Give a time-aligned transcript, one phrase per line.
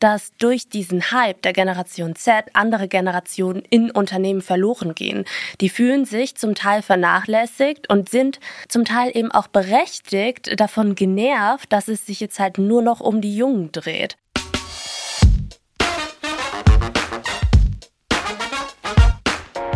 [0.00, 5.24] dass durch diesen Hype der Generation Z andere Generationen in Unternehmen verloren gehen.
[5.60, 11.72] Die fühlen sich zum Teil vernachlässigt und sind zum Teil eben auch berechtigt davon genervt,
[11.72, 14.16] dass es sich jetzt halt nur noch um die Jungen dreht.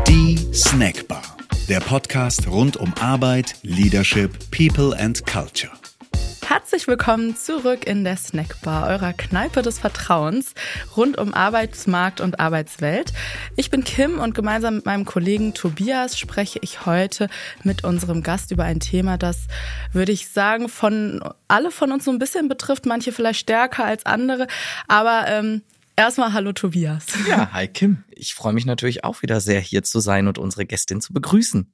[0.08, 1.22] Die Snackbar,
[1.68, 5.72] der Podcast rund um Arbeit, Leadership, People and Culture.
[6.46, 10.52] Herzlich willkommen zurück in der Snackbar, eurer Kneipe des Vertrauens
[10.94, 13.14] rund um Arbeitsmarkt und Arbeitswelt.
[13.56, 17.30] Ich bin Kim und gemeinsam mit meinem Kollegen Tobias spreche ich heute
[17.62, 19.46] mit unserem Gast über ein Thema, das,
[19.92, 24.04] würde ich sagen, von alle von uns so ein bisschen betrifft, manche vielleicht stärker als
[24.04, 24.46] andere,
[24.86, 25.62] aber ähm,
[25.96, 27.06] Erstmal hallo Tobias.
[27.28, 28.02] Ja, hi Kim.
[28.10, 31.72] Ich freue mich natürlich auch wieder sehr hier zu sein und unsere Gästin zu begrüßen.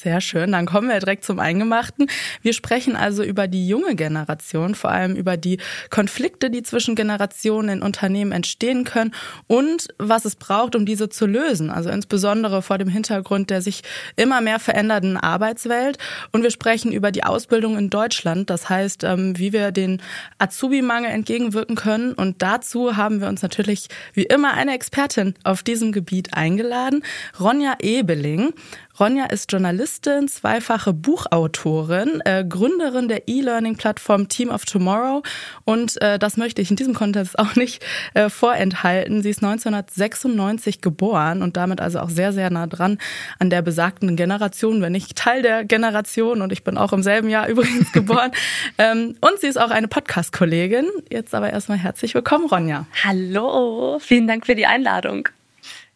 [0.00, 2.06] Sehr schön, dann kommen wir direkt zum Eingemachten.
[2.40, 5.58] Wir sprechen also über die junge Generation, vor allem über die
[5.90, 9.12] Konflikte, die zwischen Generationen in Unternehmen entstehen können
[9.48, 11.70] und was es braucht, um diese zu lösen.
[11.70, 13.82] Also insbesondere vor dem Hintergrund der sich
[14.14, 15.98] immer mehr verändernden Arbeitswelt.
[16.30, 20.00] Und wir sprechen über die Ausbildung in Deutschland, das heißt, ähm, wie wir den
[20.38, 22.12] Azubi-Mangel entgegenwirken können.
[22.12, 27.02] Und dazu haben wir uns natürlich wie immer eine Expertin auf diesem Gebiet eingeladen,
[27.40, 28.52] Ronja Ebeling.
[28.98, 35.22] Ronja ist Journalistin, zweifache Buchautorin, äh, Gründerin der E-Learning-Plattform Team of Tomorrow
[35.64, 39.22] und äh, das möchte ich in diesem Kontext auch nicht äh, vorenthalten.
[39.22, 42.98] Sie ist 1996 geboren und damit also auch sehr, sehr nah dran
[43.38, 47.28] an der besagten Generation, wenn nicht Teil der Generation und ich bin auch im selben
[47.28, 48.32] Jahr übrigens geboren.
[48.78, 50.86] ähm, und sie ist auch eine Podcast-Kollegin.
[51.08, 52.86] Jetzt aber erstmal herzlich willkommen, Ronja.
[53.04, 55.28] Hallo, vielen Dank für die Einladung.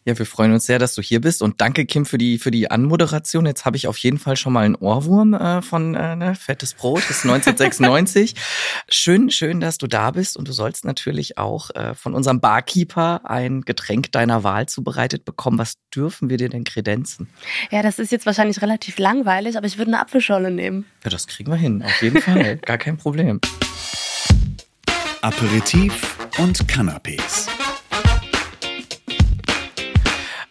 [0.05, 2.51] Ja, wir freuen uns sehr, dass du hier bist und danke Kim für die für
[2.51, 3.45] die Anmoderation.
[3.45, 6.73] Jetzt habe ich auf jeden Fall schon mal einen Ohrwurm äh, von äh, ne, fettes
[6.73, 8.35] Brot, das ist 1996.
[8.89, 13.21] schön, schön, dass du da bist und du sollst natürlich auch äh, von unserem Barkeeper
[13.23, 15.57] ein Getränk deiner Wahl zubereitet bekommen.
[15.57, 17.29] Was dürfen wir dir denn kredenzen?
[17.71, 20.85] Ja, das ist jetzt wahrscheinlich relativ langweilig, aber ich würde eine Apfelschorle nehmen.
[21.05, 23.39] Ja, das kriegen wir hin, auf jeden Fall, gar kein Problem.
[25.21, 27.47] Aperitif und Canapés.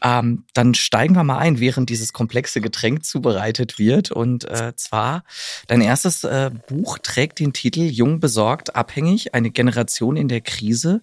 [0.02, 4.10] Ähm, dann steigen wir mal ein, während dieses komplexe Getränk zubereitet wird.
[4.10, 5.24] Und äh, zwar,
[5.68, 11.02] dein erstes äh, Buch trägt den Titel Jung besorgt, abhängig, eine Generation in der Krise.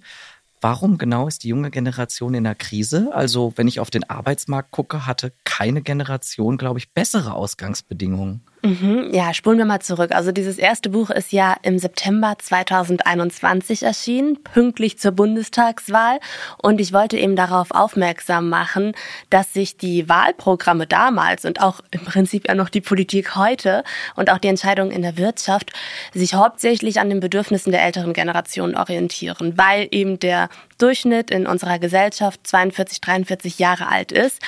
[0.61, 3.09] Warum genau ist die junge Generation in der Krise?
[3.13, 8.41] Also, wenn ich auf den Arbeitsmarkt gucke, hatte keine Generation, glaube ich, bessere Ausgangsbedingungen.
[8.61, 10.11] Mhm, ja, spulen wir mal zurück.
[10.11, 16.19] Also dieses erste Buch ist ja im September 2021 erschienen, pünktlich zur Bundestagswahl.
[16.61, 18.93] Und ich wollte eben darauf aufmerksam machen,
[19.29, 24.29] dass sich die Wahlprogramme damals und auch im Prinzip ja noch die Politik heute und
[24.29, 25.71] auch die Entscheidungen in der Wirtschaft
[26.13, 31.79] sich hauptsächlich an den Bedürfnissen der älteren Generation orientieren, weil eben der Durchschnitt in unserer
[31.79, 34.41] Gesellschaft 42, 43 Jahre alt ist.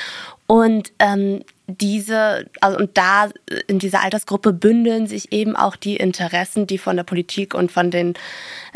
[0.47, 1.45] Und ähm,
[1.77, 3.29] diese, also und da
[3.67, 7.91] in dieser Altersgruppe bündeln sich eben auch die Interessen, die von der Politik und von
[7.91, 8.13] den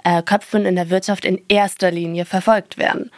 [0.04, 3.12] äh, Köpfen in der Wirtschaft in erster Linie verfolgt werden.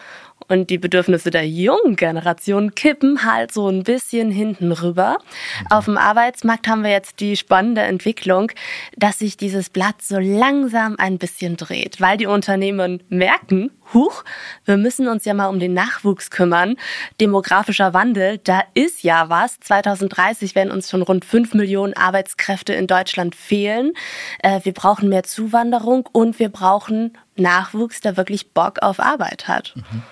[0.48, 5.18] Und die Bedürfnisse der jungen Generation kippen halt so ein bisschen hinten rüber.
[5.20, 5.68] Mhm.
[5.72, 8.52] Auf dem Arbeitsmarkt haben wir jetzt die spannende Entwicklung,
[8.96, 14.24] dass sich dieses Blatt so langsam ein bisschen dreht, weil die Unternehmen merken, huch,
[14.66, 16.76] wir müssen uns ja mal um den Nachwuchs kümmern.
[17.20, 19.60] Demografischer Wandel, da ist ja was.
[19.60, 23.94] 2030 werden uns schon rund fünf Millionen Arbeitskräfte in Deutschland fehlen.
[24.40, 29.74] Äh, wir brauchen mehr Zuwanderung und wir brauchen Nachwuchs, der wirklich Bock auf Arbeit hat.
[29.76, 30.04] Mhm.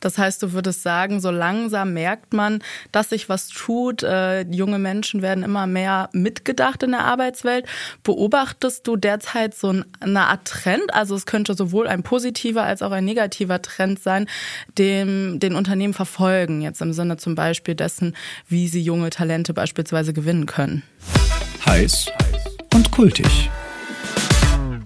[0.00, 2.60] Das heißt, du würdest sagen, so langsam merkt man,
[2.92, 4.02] dass sich was tut.
[4.02, 7.66] Äh, junge Menschen werden immer mehr mitgedacht in der Arbeitswelt.
[8.02, 10.92] Beobachtest du derzeit so eine Art Trend?
[10.94, 14.26] Also es könnte sowohl ein positiver als auch ein negativer Trend sein,
[14.78, 16.62] dem den Unternehmen verfolgen.
[16.62, 18.16] Jetzt im Sinne zum Beispiel dessen,
[18.48, 20.82] wie sie junge Talente beispielsweise gewinnen können.
[21.66, 22.06] Heiß
[22.74, 23.50] und kultig.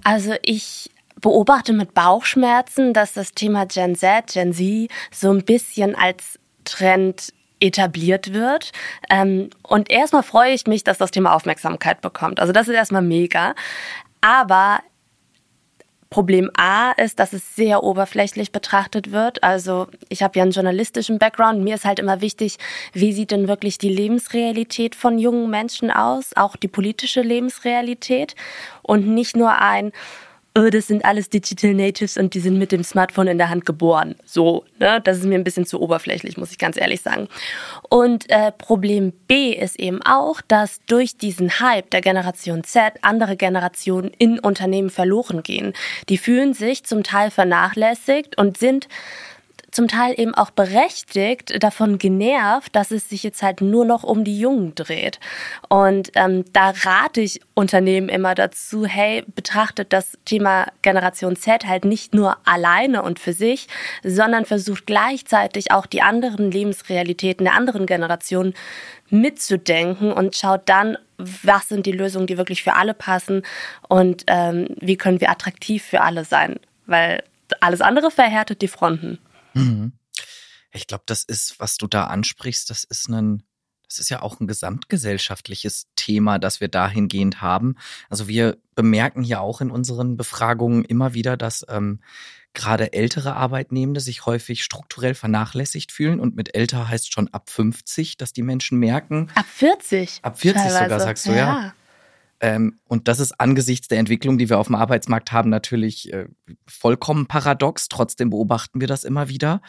[0.02, 0.90] Also ich
[1.24, 7.32] beobachte mit Bauchschmerzen, dass das Thema Gen Z, Gen Z so ein bisschen als Trend
[7.60, 8.72] etabliert wird.
[9.08, 12.40] Ähm, und erstmal freue ich mich, dass das Thema Aufmerksamkeit bekommt.
[12.40, 13.54] Also das ist erstmal mega.
[14.20, 14.80] Aber
[16.10, 19.42] Problem A ist, dass es sehr oberflächlich betrachtet wird.
[19.42, 21.64] Also ich habe ja einen journalistischen Background.
[21.64, 22.58] Mir ist halt immer wichtig,
[22.92, 28.34] wie sieht denn wirklich die Lebensrealität von jungen Menschen aus, auch die politische Lebensrealität
[28.82, 29.90] und nicht nur ein,
[30.56, 33.66] oh, das sind alles Digital Natives und die sind mit dem Smartphone in der Hand
[33.66, 34.14] geboren.
[34.24, 35.00] So, ne?
[35.02, 37.28] Das ist mir ein bisschen zu oberflächlich, muss ich ganz ehrlich sagen.
[37.88, 43.36] Und äh, Problem B ist eben auch, dass durch diesen Hype der Generation Z andere
[43.36, 45.72] Generationen in Unternehmen verloren gehen.
[46.08, 48.88] Die fühlen sich zum Teil vernachlässigt und sind
[49.74, 54.22] zum Teil eben auch berechtigt davon genervt, dass es sich jetzt halt nur noch um
[54.22, 55.18] die Jungen dreht.
[55.68, 61.84] Und ähm, da rate ich Unternehmen immer dazu, hey, betrachtet das Thema Generation Z halt
[61.84, 63.66] nicht nur alleine und für sich,
[64.04, 68.54] sondern versucht gleichzeitig auch die anderen Lebensrealitäten der anderen Generationen
[69.10, 73.42] mitzudenken und schaut dann, was sind die Lösungen, die wirklich für alle passen
[73.88, 76.60] und ähm, wie können wir attraktiv für alle sein.
[76.86, 77.24] Weil
[77.60, 79.18] alles andere verhärtet die Fronten.
[79.54, 79.92] Mhm.
[80.72, 83.44] Ich glaube, das ist, was du da ansprichst, das ist ein,
[83.86, 87.76] das ist ja auch ein gesamtgesellschaftliches Thema, das wir dahingehend haben.
[88.08, 92.00] Also wir bemerken ja auch in unseren Befragungen immer wieder, dass ähm,
[92.54, 98.16] gerade ältere Arbeitnehmende sich häufig strukturell vernachlässigt fühlen und mit älter heißt schon ab 50,
[98.16, 99.28] dass die Menschen merken.
[99.34, 100.20] Ab 40?
[100.22, 100.84] Ab 40 teilweise.
[100.84, 101.36] sogar, sagst du, ja.
[101.36, 101.74] ja.
[102.44, 106.26] Ähm, und das ist angesichts der Entwicklung, die wir auf dem Arbeitsmarkt haben, natürlich äh,
[106.66, 107.88] vollkommen paradox.
[107.88, 109.62] Trotzdem beobachten wir das immer wieder.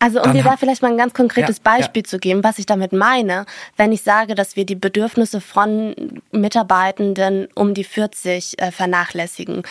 [0.00, 2.08] Also um dir da vielleicht mal ein ganz konkretes ja, Beispiel ja.
[2.08, 3.46] zu geben, was ich damit meine,
[3.76, 5.94] wenn ich sage, dass wir die Bedürfnisse von
[6.30, 9.62] Mitarbeitenden um die 40 äh, vernachlässigen.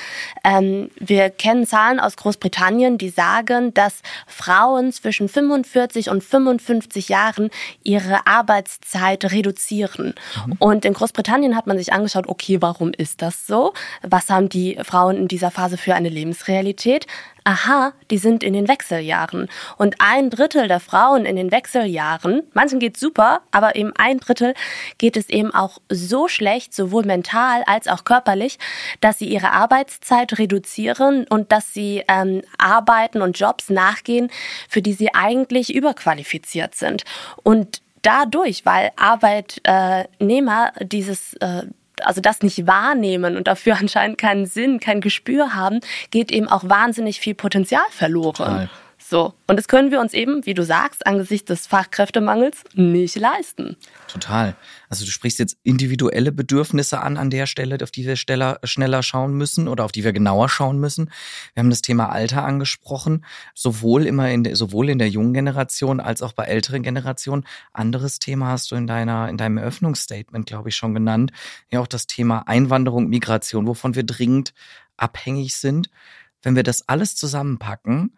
[0.44, 7.50] Ähm, wir kennen Zahlen aus Großbritannien, die sagen, dass Frauen zwischen 45 und 55 Jahren
[7.84, 10.14] ihre Arbeitszeit reduzieren.
[10.46, 10.56] Mhm.
[10.60, 13.74] Und in Großbritannien hat man sich angeschaut, okay, warum ist das so?
[14.02, 17.08] Was haben die Frauen in dieser Phase für eine Lebensrealität?
[17.48, 19.48] Aha, die sind in den Wechseljahren.
[19.78, 24.54] Und ein Drittel der Frauen in den Wechseljahren, manchen geht's super, aber eben ein Drittel
[24.98, 28.60] geht es eben auch so schlecht, sowohl mental als auch körperlich,
[29.00, 34.30] dass sie ihre Arbeitszeit reduzieren und dass sie ähm, Arbeiten und Jobs nachgehen,
[34.68, 37.06] für die sie eigentlich überqualifiziert sind.
[37.44, 41.64] Und dadurch, weil Arbeitnehmer dieses äh,
[42.06, 45.80] also das nicht wahrnehmen und dafür anscheinend keinen Sinn, kein Gespür haben,
[46.12, 48.36] geht eben auch wahnsinnig viel Potenzial verloren.
[48.36, 48.70] Total.
[49.10, 49.36] So.
[49.48, 53.78] Und das können wir uns eben, wie du sagst, angesichts des Fachkräftemangels nicht leisten.
[54.10, 54.54] Total.
[54.90, 59.04] Also du sprichst jetzt individuelle Bedürfnisse an an der Stelle, auf die wir schneller, schneller
[59.04, 61.10] schauen müssen oder auf die wir genauer schauen müssen.
[61.54, 63.24] Wir haben das Thema Alter angesprochen,
[63.56, 67.46] sowohl immer in der, sowohl in der jungen Generation als auch bei älteren Generationen.
[67.72, 71.32] Anderes Thema hast du in deiner, in deinem Eröffnungsstatement, glaube ich, schon genannt.
[71.72, 74.54] Ja, auch das Thema Einwanderung, Migration, wovon wir dringend
[74.98, 75.90] abhängig sind.
[76.42, 78.12] Wenn wir das alles zusammenpacken,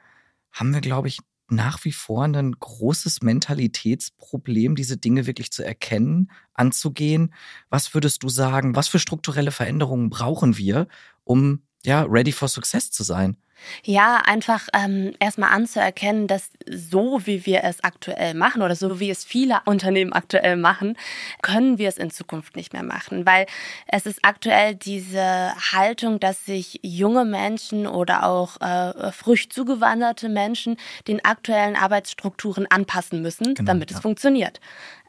[0.51, 1.19] haben wir, glaube ich,
[1.51, 7.34] nach wie vor ein großes Mentalitätsproblem, diese Dinge wirklich zu erkennen, anzugehen.
[7.69, 10.88] Was würdest du sagen, was für strukturelle Veränderungen brauchen wir,
[11.24, 13.37] um ja, ready for success zu sein?
[13.83, 19.09] Ja, einfach ähm, erstmal anzuerkennen, dass so wie wir es aktuell machen oder so wie
[19.09, 20.97] es viele Unternehmen aktuell machen,
[21.41, 23.45] können wir es in Zukunft nicht mehr machen, weil
[23.87, 30.77] es ist aktuell diese Haltung, dass sich junge Menschen oder auch äh, frisch zugewanderte Menschen
[31.07, 33.97] den aktuellen Arbeitsstrukturen anpassen müssen, genau, damit ja.
[33.97, 34.59] es funktioniert.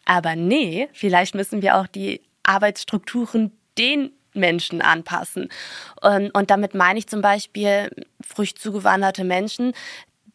[0.04, 5.48] Aber nee, vielleicht müssen wir auch die Arbeitsstrukturen den Menschen anpassen.
[6.00, 7.90] Und, und damit meine ich zum Beispiel
[8.20, 9.72] frisch zugewanderte Menschen,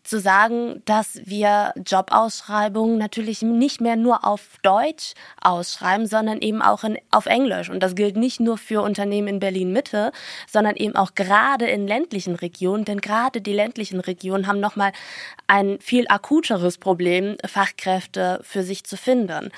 [0.06, 6.84] zu sagen, dass wir Jobausschreibungen natürlich nicht mehr nur auf Deutsch ausschreiben, sondern eben auch
[6.84, 7.70] in, auf Englisch.
[7.70, 10.12] Und das gilt nicht nur für Unternehmen in Berlin Mitte,
[10.48, 14.92] sondern eben auch gerade in ländlichen Regionen, denn gerade die ländlichen Regionen haben nochmal
[15.48, 19.52] ein viel akuteres Problem, Fachkräfte für sich zu finden.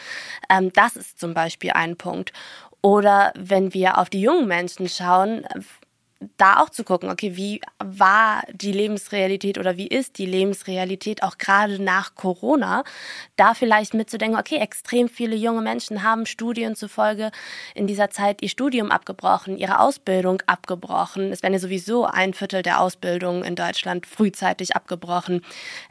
[0.49, 2.31] Ähm, das ist zum Beispiel ein Punkt.
[2.81, 5.45] Oder wenn wir auf die jungen Menschen schauen,
[6.37, 11.37] da auch zu gucken, okay, wie war die Lebensrealität oder wie ist die Lebensrealität auch
[11.37, 12.83] gerade nach Corona,
[13.35, 17.31] da vielleicht mitzudenken, okay, extrem viele junge Menschen haben Studien zufolge
[17.75, 21.31] in dieser Zeit ihr Studium abgebrochen, ihre Ausbildung abgebrochen.
[21.31, 25.41] Es werden ja sowieso ein Viertel der Ausbildung in Deutschland frühzeitig abgebrochen.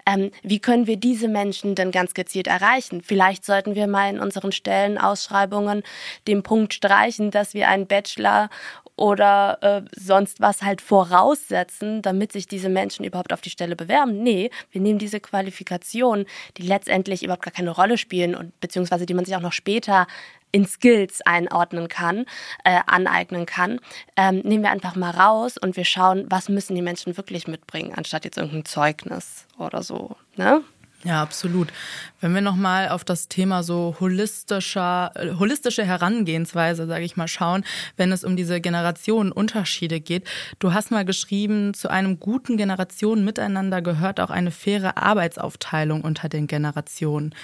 [0.07, 3.01] Ähm, wie können wir diese Menschen denn ganz gezielt erreichen?
[3.03, 5.83] Vielleicht sollten wir mal in unseren Stellenausschreibungen
[6.27, 8.51] den Punkt streichen, dass wir einen Bachelor
[8.97, 9.83] oder äh,
[10.17, 14.23] sonst was halt voraussetzen, damit sich diese Menschen überhaupt auf die Stelle bewerben.
[14.23, 16.25] Nee, wir nehmen diese Qualifikationen,
[16.57, 20.07] die letztendlich überhaupt gar keine Rolle spielen und beziehungsweise die man sich auch noch später
[20.53, 22.25] in Skills einordnen kann,
[22.65, 23.79] äh, aneignen kann,
[24.17, 27.93] ähm, nehmen wir einfach mal raus und wir schauen, was müssen die Menschen wirklich mitbringen,
[27.95, 30.17] anstatt jetzt irgendein Zeugnis oder so.
[30.37, 30.63] Ne?
[31.07, 31.73] Ja, absolut.
[32.21, 37.63] Wenn wir nochmal auf das Thema so holistischer, äh, holistische Herangehensweise, sage ich mal, schauen,
[37.97, 40.27] wenn es um diese Generationenunterschiede geht.
[40.59, 46.49] Du hast mal geschrieben, zu einem guten Generationenmiteinander gehört auch eine faire Arbeitsaufteilung unter den
[46.49, 47.37] Generationen.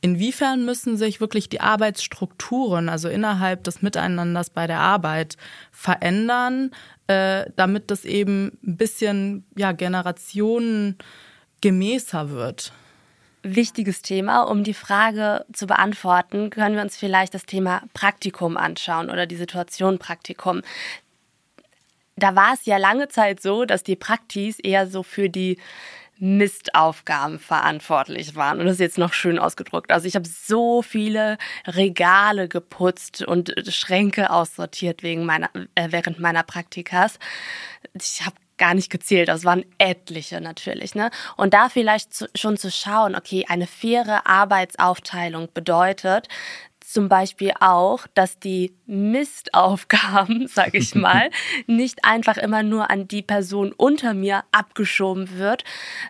[0.00, 5.36] Inwiefern müssen sich wirklich die Arbeitsstrukturen, also innerhalb des Miteinanders bei der Arbeit,
[5.70, 6.72] verändern,
[7.06, 12.72] äh, damit das eben ein bisschen ja, generationengemäßer wird?
[13.42, 14.42] Wichtiges Thema.
[14.42, 19.36] Um die Frage zu beantworten, können wir uns vielleicht das Thema Praktikum anschauen oder die
[19.36, 20.62] Situation Praktikum.
[22.16, 25.58] Da war es ja lange Zeit so, dass die Praktis eher so für die
[26.18, 28.60] Mistaufgaben verantwortlich waren.
[28.60, 29.90] Und das ist jetzt noch schön ausgedrückt.
[29.90, 36.42] Also ich habe so viele Regale geputzt und Schränke aussortiert wegen meiner, äh, während meiner
[36.42, 37.18] Praktikas.
[37.94, 40.94] Ich habe gar nicht gezählt, das waren etliche natürlich.
[40.94, 41.10] Ne?
[41.36, 46.28] Und da vielleicht zu, schon zu schauen, okay, eine faire Arbeitsaufteilung bedeutet,
[46.80, 51.30] zum Beispiel auch, dass die Mistaufgaben, sage ich mal,
[51.66, 55.64] nicht einfach immer nur an die Person unter mir abgeschoben wird,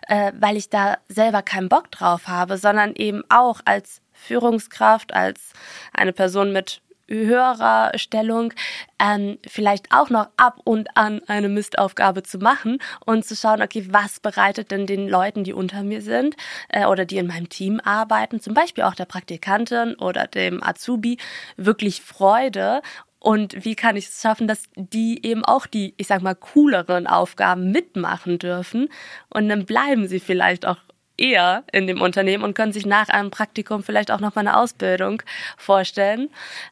[0.07, 5.53] äh, weil ich da selber keinen Bock drauf habe, sondern eben auch als Führungskraft, als
[5.93, 6.81] eine Person mit
[7.13, 8.53] höherer Stellung
[8.99, 13.87] ähm, vielleicht auch noch ab und an eine Mistaufgabe zu machen und zu schauen, okay,
[13.89, 16.35] was bereitet denn den Leuten, die unter mir sind
[16.69, 21.17] äh, oder die in meinem Team arbeiten, zum Beispiel auch der Praktikantin oder dem Azubi,
[21.57, 22.81] wirklich Freude
[23.21, 27.05] und wie kann ich es schaffen, dass die eben auch die, ich sag mal, cooleren
[27.05, 28.89] Aufgaben mitmachen dürfen?
[29.29, 30.77] Und dann bleiben sie vielleicht auch
[31.21, 34.57] eher in dem Unternehmen und können sich nach einem Praktikum vielleicht auch noch mal eine
[34.57, 35.21] Ausbildung
[35.57, 36.29] vorstellen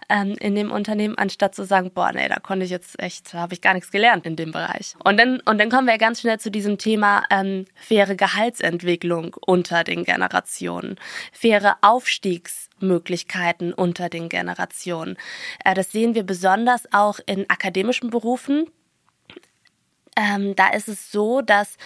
[0.10, 3.40] ähm, in dem Unternehmen, anstatt zu sagen, boah, nee, da konnte ich jetzt echt, da
[3.40, 4.96] habe ich gar nichts gelernt in dem Bereich.
[5.04, 9.84] Und dann, und dann kommen wir ganz schnell zu diesem Thema ähm, faire Gehaltsentwicklung unter
[9.84, 11.00] den Generationen,
[11.32, 15.18] faire Aufstiegsmöglichkeiten unter den Generationen.
[15.64, 18.66] Äh, das sehen wir besonders auch in akademischen Berufen.
[20.16, 21.78] Ähm, da ist es so, dass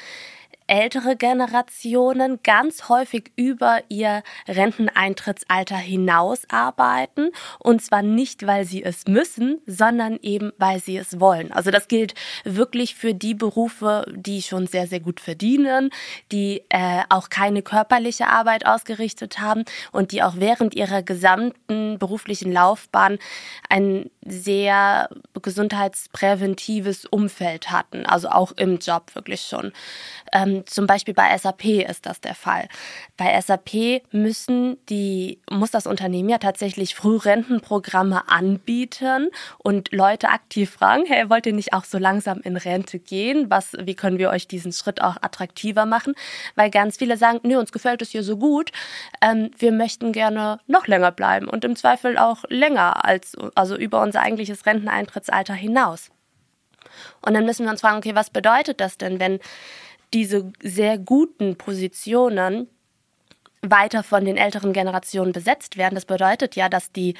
[0.67, 7.29] ältere Generationen ganz häufig über ihr Renteneintrittsalter hinaus arbeiten.
[7.59, 11.51] Und zwar nicht, weil sie es müssen, sondern eben, weil sie es wollen.
[11.51, 15.89] Also das gilt wirklich für die Berufe, die schon sehr, sehr gut verdienen,
[16.31, 22.51] die äh, auch keine körperliche Arbeit ausgerichtet haben und die auch während ihrer gesamten beruflichen
[22.51, 23.17] Laufbahn
[23.69, 25.09] ein sehr
[25.41, 28.05] gesundheitspräventives Umfeld hatten.
[28.05, 29.73] Also auch im Job wirklich schon.
[30.31, 32.67] Ähm, zum Beispiel bei SAP ist das der Fall.
[33.17, 41.05] Bei SAP müssen die, muss das Unternehmen ja tatsächlich Frührentenprogramme anbieten und Leute aktiv fragen,
[41.05, 43.49] hey, wollt ihr nicht auch so langsam in Rente gehen?
[43.49, 46.13] Was, wie können wir euch diesen Schritt auch attraktiver machen?
[46.55, 48.71] Weil ganz viele sagen, nee, uns gefällt es hier so gut,
[49.21, 54.01] ähm, wir möchten gerne noch länger bleiben und im Zweifel auch länger als, also über
[54.01, 56.09] unser eigentliches Renteneintrittsalter hinaus.
[57.21, 59.39] Und dann müssen wir uns fragen, okay, was bedeutet das denn, wenn
[60.13, 62.67] diese sehr guten Positionen
[63.61, 65.95] weiter von den älteren Generationen besetzt werden.
[65.95, 67.15] Das bedeutet ja, dass die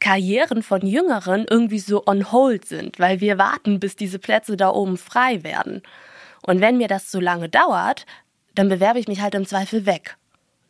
[0.00, 4.70] Karrieren von Jüngeren irgendwie so on hold sind, weil wir warten, bis diese Plätze da
[4.70, 5.82] oben frei werden.
[6.44, 8.06] Und wenn mir das so lange dauert,
[8.54, 10.16] dann bewerbe ich mich halt im Zweifel weg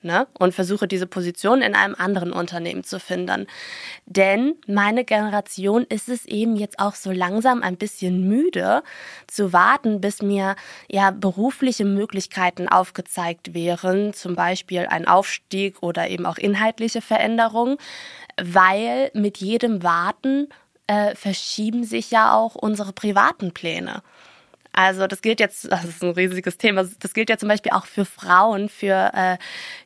[0.02, 0.26] ne?
[0.38, 3.47] und versuche diese Position in einem anderen Unternehmen zu finden.
[4.06, 8.82] Denn meine Generation ist es eben jetzt auch so langsam ein bisschen müde
[9.26, 10.56] zu warten, bis mir
[10.90, 17.76] ja berufliche Möglichkeiten aufgezeigt wären, zum Beispiel ein Aufstieg oder eben auch inhaltliche Veränderungen,
[18.40, 20.49] weil mit jedem Warten
[20.87, 24.02] äh, verschieben sich ja auch unsere privaten Pläne.
[24.73, 27.87] Also das gilt jetzt, das ist ein riesiges Thema, das gilt ja zum Beispiel auch
[27.87, 29.38] für Frauen, für äh,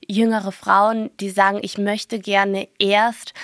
[0.07, 3.35] jüngere Frauen, die sagen, ich möchte gerne erst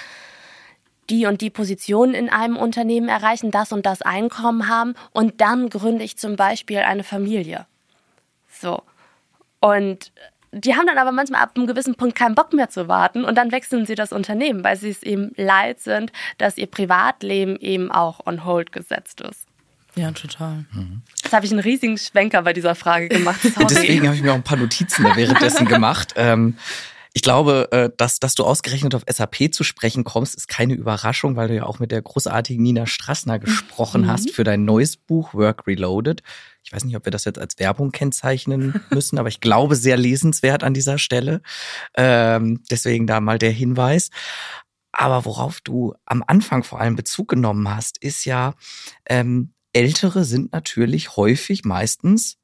[1.11, 5.69] die und die Position in einem Unternehmen erreichen, das und das Einkommen haben und dann
[5.69, 7.67] gründe ich zum Beispiel eine Familie.
[8.49, 8.83] So.
[9.61, 10.13] Und
[10.53, 13.37] die haben dann aber manchmal ab einem gewissen Punkt keinen Bock mehr zu warten und
[13.37, 17.91] dann wechseln sie das Unternehmen, weil sie es eben leid sind, dass ihr Privatleben eben
[17.91, 19.49] auch on hold gesetzt ist.
[19.95, 20.65] Ja, total.
[20.73, 21.03] Mhm.
[21.23, 23.41] Jetzt habe ich einen riesigen Schwenker bei dieser Frage gemacht.
[23.71, 26.15] Deswegen habe ich mir auch ein paar Notizen da währenddessen gemacht.
[26.23, 26.57] Ähm,
[27.15, 31.37] ich glaube, äh, dass, dass du ausgerechnet auf SAP zu sprechen kommst, ist keine Überraschung,
[31.37, 34.07] weil du ja auch mit der großartigen Nina Strassner gesprochen mhm.
[34.09, 36.23] hast für dein neues Buch Work Reloaded.
[36.65, 39.97] Ich weiß nicht, ob wir das jetzt als Werbung kennzeichnen müssen, aber ich glaube, sehr
[39.97, 41.43] lesenswert an dieser Stelle.
[41.97, 44.11] Ähm, deswegen da mal der Hinweis.
[44.93, 48.55] Aber worauf du am Anfang vor allem Bezug genommen hast, ist ja,
[49.07, 52.37] ähm, Ältere sind natürlich häufig meistens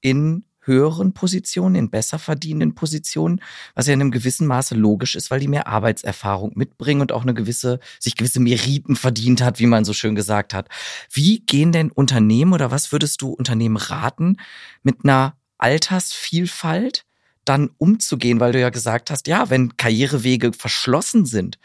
[0.00, 3.40] in höheren Positionen, in besser verdienenden Positionen,
[3.74, 7.22] was ja in einem gewissen Maße logisch ist, weil die mehr Arbeitserfahrung mitbringen und auch
[7.22, 10.68] eine gewisse, sich gewisse Meriten verdient hat, wie man so schön gesagt hat.
[11.10, 14.36] Wie gehen denn Unternehmen oder was würdest du Unternehmen raten,
[14.82, 17.04] mit einer Altersvielfalt
[17.44, 21.58] dann umzugehen, weil du ja gesagt hast, ja, wenn Karrierewege verschlossen sind,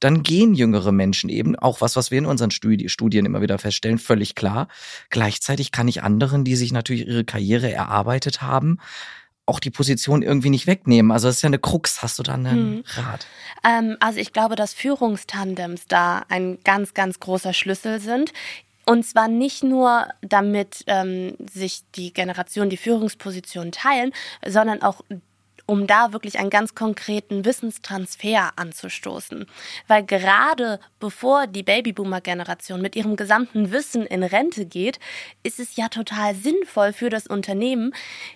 [0.00, 3.98] dann gehen jüngere Menschen eben, auch was, was wir in unseren Studien immer wieder feststellen,
[3.98, 4.68] völlig klar.
[5.10, 8.78] Gleichzeitig kann ich anderen, die sich natürlich ihre Karriere erarbeitet haben,
[9.46, 11.10] auch die Position irgendwie nicht wegnehmen.
[11.10, 12.02] Also das ist ja eine Krux.
[12.02, 12.84] Hast du da einen hm.
[12.86, 13.26] Rat?
[13.64, 18.32] Ähm, also ich glaube, dass Führungstandems da ein ganz, ganz großer Schlüssel sind.
[18.86, 24.12] Und zwar nicht nur, damit ähm, sich die Generation die Führungsposition teilen,
[24.46, 25.02] sondern auch
[25.70, 29.46] um da wirklich einen ganz konkreten Wissenstransfer anzustoßen.
[29.86, 34.98] Weil gerade bevor die Babyboomer-Generation mit ihrem gesamten Wissen in Rente geht,
[35.44, 37.94] ist es ja total sinnvoll für das Unternehmen,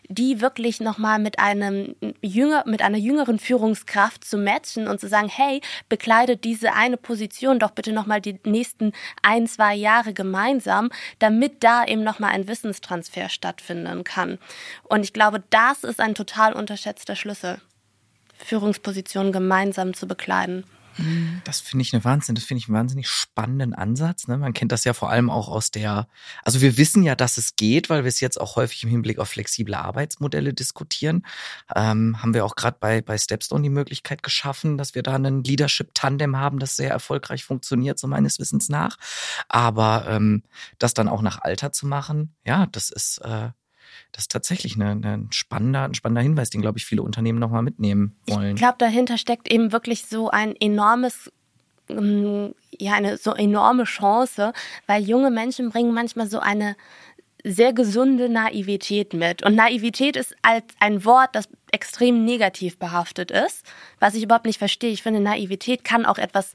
[0.09, 5.29] die wirklich nochmal mit einem jünger, mit einer jüngeren Führungskraft zu matchen und zu sagen,
[5.29, 11.65] hey, bekleidet diese eine Position doch bitte nochmal die nächsten ein, zwei Jahre gemeinsam, damit
[11.65, 14.39] da eben nochmal ein Wissenstransfer stattfinden kann.
[14.85, 17.59] Und ich glaube, das ist ein total unterschätzter Schlüssel,
[18.37, 20.65] Führungspositionen gemeinsam zu bekleiden.
[21.45, 24.29] Das finde ich eine Wahnsinn, das finde ich einen wahnsinnig spannenden Ansatz.
[24.29, 24.37] Ne?
[24.37, 26.07] Man kennt das ja vor allem auch aus der,
[26.45, 29.19] also wir wissen ja, dass es geht, weil wir es jetzt auch häufig im Hinblick
[29.19, 31.25] auf flexible Arbeitsmodelle diskutieren.
[31.75, 35.43] Ähm, haben wir auch gerade bei, bei Stepstone die Möglichkeit geschaffen, dass wir da einen
[35.43, 38.99] Leadership-Tandem haben, das sehr erfolgreich funktioniert, so meines Wissens nach.
[39.49, 40.43] Aber ähm,
[40.79, 43.49] das dann auch nach Alter zu machen, ja, das ist äh,
[44.15, 47.63] das ist tatsächlich ein, ein, spannender, ein spannender Hinweis, den, glaube ich, viele Unternehmen nochmal
[47.63, 48.55] mitnehmen wollen.
[48.55, 51.33] Ich glaube, dahinter steckt eben wirklich so ein enormes
[51.89, 54.53] ähm, ja, eine so enorme Chance,
[54.87, 56.77] weil junge Menschen bringen manchmal so eine
[57.43, 59.43] sehr gesunde Naivität mit.
[59.43, 63.65] Und Naivität ist als ein Wort, das extrem negativ behaftet ist,
[63.99, 64.93] was ich überhaupt nicht verstehe.
[64.93, 66.55] Ich finde, Naivität kann auch etwas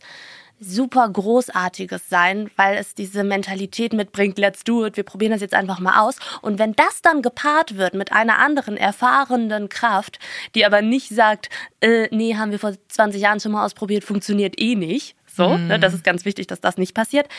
[0.60, 5.54] super Großartiges sein, weil es diese Mentalität mitbringt, let's do it, wir probieren das jetzt
[5.54, 6.18] einfach mal aus.
[6.42, 10.20] Und wenn das dann gepaart wird mit einer anderen erfahrenen Kraft,
[10.56, 11.50] die aber nicht sagt,
[11.82, 15.68] äh, nee, haben wir vor 20 Jahren schon mal ausprobiert, funktioniert eh nicht, so, mhm.
[15.68, 17.30] ne, das ist ganz wichtig, dass das nicht passiert,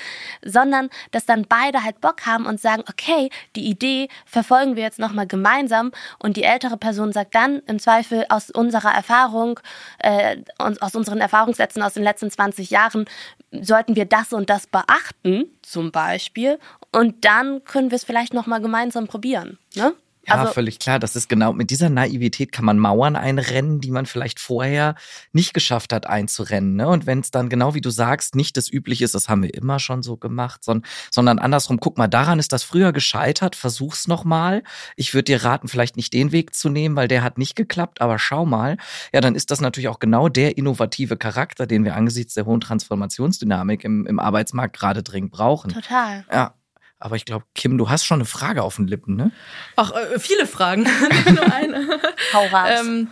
[0.43, 4.99] sondern dass dann beide halt Bock haben und sagen, okay, die Idee verfolgen wir jetzt
[4.99, 9.61] nochmal gemeinsam und die ältere Person sagt dann im Zweifel aus unserer Erfahrung,
[9.99, 13.05] äh, aus unseren Erfahrungssätzen aus den letzten 20 Jahren,
[13.53, 16.59] sollten wir das und das beachten, zum Beispiel,
[16.93, 19.59] und dann können wir es vielleicht nochmal gemeinsam probieren.
[19.75, 19.93] Ne?
[20.27, 20.99] Ja, also, völlig klar.
[20.99, 24.95] Das ist genau, mit dieser Naivität kann man Mauern einrennen, die man vielleicht vorher
[25.33, 26.77] nicht geschafft hat einzurennen.
[26.77, 26.89] Ne?
[26.89, 29.55] Und wenn es dann genau wie du sagst, nicht das Übliche ist, das haben wir
[29.55, 34.09] immer schon so gemacht, sondern, sondern andersrum, guck mal, daran ist das früher gescheitert, versuch's
[34.09, 34.63] nochmal.
[34.97, 38.01] Ich würde dir raten, vielleicht nicht den Weg zu nehmen, weil der hat nicht geklappt,
[38.01, 38.77] aber schau mal.
[39.13, 42.61] Ja, dann ist das natürlich auch genau der innovative Charakter, den wir angesichts der hohen
[42.61, 45.73] Transformationsdynamik im, im Arbeitsmarkt gerade dringend brauchen.
[45.73, 46.25] Total.
[46.31, 46.55] Ja.
[47.01, 49.33] Aber ich glaube, Kim, du hast schon eine Frage auf den Lippen, ne?
[49.77, 50.83] Ach, äh, viele Fragen.
[51.25, 52.01] Nur eine.
[52.33, 52.81] Hau raus.
[52.81, 53.09] Ähm,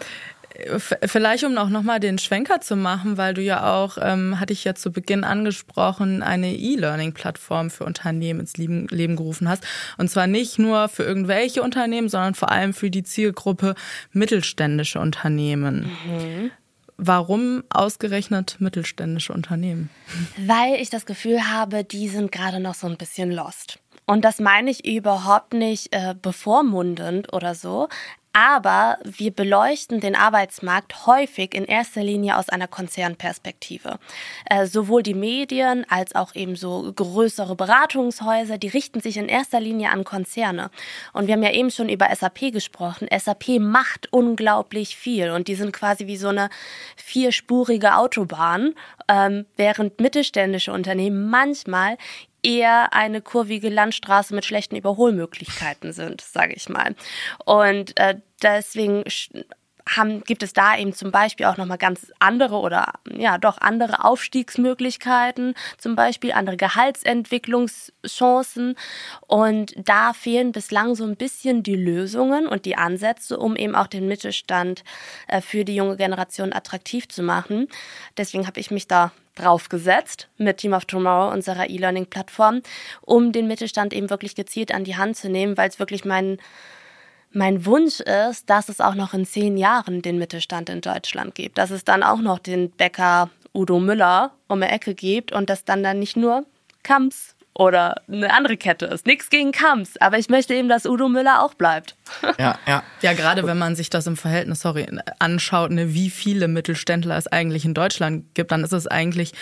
[1.05, 4.64] Vielleicht, um auch nochmal den Schwenker zu machen, weil du ja auch, ähm, hatte ich
[4.64, 9.64] ja zu Beginn angesprochen, eine E-Learning-Plattform für Unternehmen ins Leben, Leben gerufen hast.
[9.98, 13.77] Und zwar nicht nur für irgendwelche Unternehmen, sondern vor allem für die Zielgruppe
[14.12, 15.92] mittelständische Unternehmen.
[16.07, 16.51] Mhm.
[16.98, 19.88] Warum ausgerechnet mittelständische Unternehmen?
[20.37, 23.78] Weil ich das Gefühl habe, die sind gerade noch so ein bisschen lost.
[24.04, 27.88] Und das meine ich überhaupt nicht äh, bevormundend oder so,
[28.38, 33.98] aber wir beleuchten den Arbeitsmarkt häufig in erster Linie aus einer Konzernperspektive.
[34.48, 39.59] Äh, sowohl die Medien als auch eben so größere Beratungshäuser, die richten sich in erster
[39.59, 40.70] Linie an Konzerne.
[41.12, 43.09] Und wir haben ja eben schon über SAP gesprochen.
[43.12, 46.48] SAP macht unglaublich viel und die sind quasi wie so eine
[46.94, 48.74] vierspurige Autobahn,
[49.09, 51.96] ähm, während mittelständische Unternehmen manchmal
[52.42, 56.94] eher eine kurvige Landstraße mit schlechten Überholmöglichkeiten sind, sage ich mal.
[57.44, 59.05] Und äh, deswegen
[59.96, 64.05] haben, gibt es da eben zum Beispiel auch nochmal ganz andere oder ja doch andere
[64.05, 68.77] Aufstiegsmöglichkeiten, zum Beispiel andere Gehaltsentwicklungschancen.
[69.27, 73.87] Und da fehlen bislang so ein bisschen die Lösungen und die Ansätze, um eben auch
[73.87, 74.85] den Mittelstand
[75.27, 77.68] äh, für die junge Generation attraktiv zu machen.
[78.16, 82.62] Deswegen habe ich mich da draufgesetzt mit Team of Tomorrow, unserer E-Learning-Plattform,
[83.03, 86.38] um den Mittelstand eben wirklich gezielt an die Hand zu nehmen, weil es wirklich mein,
[87.33, 91.59] mein Wunsch ist, dass es auch noch in zehn Jahren den Mittelstand in Deutschland gibt.
[91.59, 95.64] Dass es dann auch noch den Bäcker Udo Müller um die Ecke gibt und dass
[95.64, 96.45] dann dann nicht nur
[96.83, 99.05] Kamps oder eine andere Kette ist.
[99.05, 101.97] Nichts gegen Kamps, aber ich möchte eben, dass Udo Müller auch bleibt.
[102.38, 102.83] Ja, ja.
[103.01, 104.87] Ja, gerade wenn man sich das im Verhältnis, sorry,
[105.19, 109.35] anschaut, ne, wie viele Mittelständler es eigentlich in Deutschland gibt, dann ist es eigentlich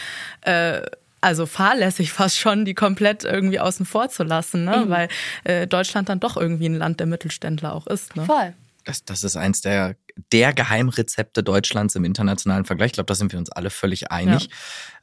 [0.42, 0.80] äh,
[1.26, 4.84] also fahrlässig fast schon, die komplett irgendwie außen vor zu lassen, ne?
[4.86, 5.08] weil
[5.44, 8.14] äh, Deutschland dann doch irgendwie ein Land der Mittelständler auch ist.
[8.14, 8.24] Ne?
[8.24, 8.54] Voll.
[8.84, 9.96] Das, das ist eins der,
[10.30, 12.90] der Geheimrezepte Deutschlands im internationalen Vergleich.
[12.90, 14.48] Ich glaube, da sind wir uns alle völlig einig.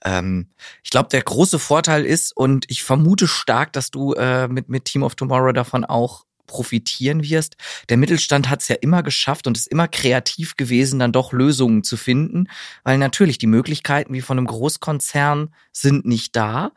[0.05, 0.19] Ja.
[0.19, 0.47] Ähm,
[0.81, 4.85] ich glaube, der große Vorteil ist, und ich vermute stark, dass du äh, mit, mit
[4.85, 7.55] Team of Tomorrow davon auch profitieren wirst.
[7.89, 11.83] Der Mittelstand hat es ja immer geschafft und ist immer kreativ gewesen, dann doch Lösungen
[11.83, 12.47] zu finden,
[12.83, 16.71] weil natürlich die Möglichkeiten wie von einem Großkonzern sind nicht da.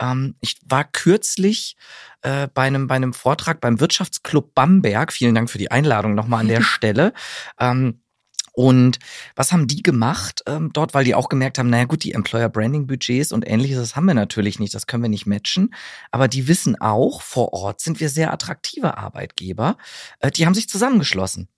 [0.00, 1.76] Ähm, ich war kürzlich
[2.22, 5.12] äh, bei, einem, bei einem Vortrag beim Wirtschaftsclub Bamberg.
[5.12, 7.12] Vielen Dank für die Einladung nochmal an der Stelle.
[7.58, 8.00] Ähm,
[8.52, 8.98] und
[9.34, 12.48] was haben die gemacht ähm, dort, weil die auch gemerkt haben, naja gut, die Employer
[12.48, 15.74] Branding Budgets und ähnliches, das haben wir natürlich nicht, das können wir nicht matchen.
[16.10, 19.78] Aber die wissen auch, vor Ort sind wir sehr attraktive Arbeitgeber.
[20.20, 21.48] Äh, die haben sich zusammengeschlossen.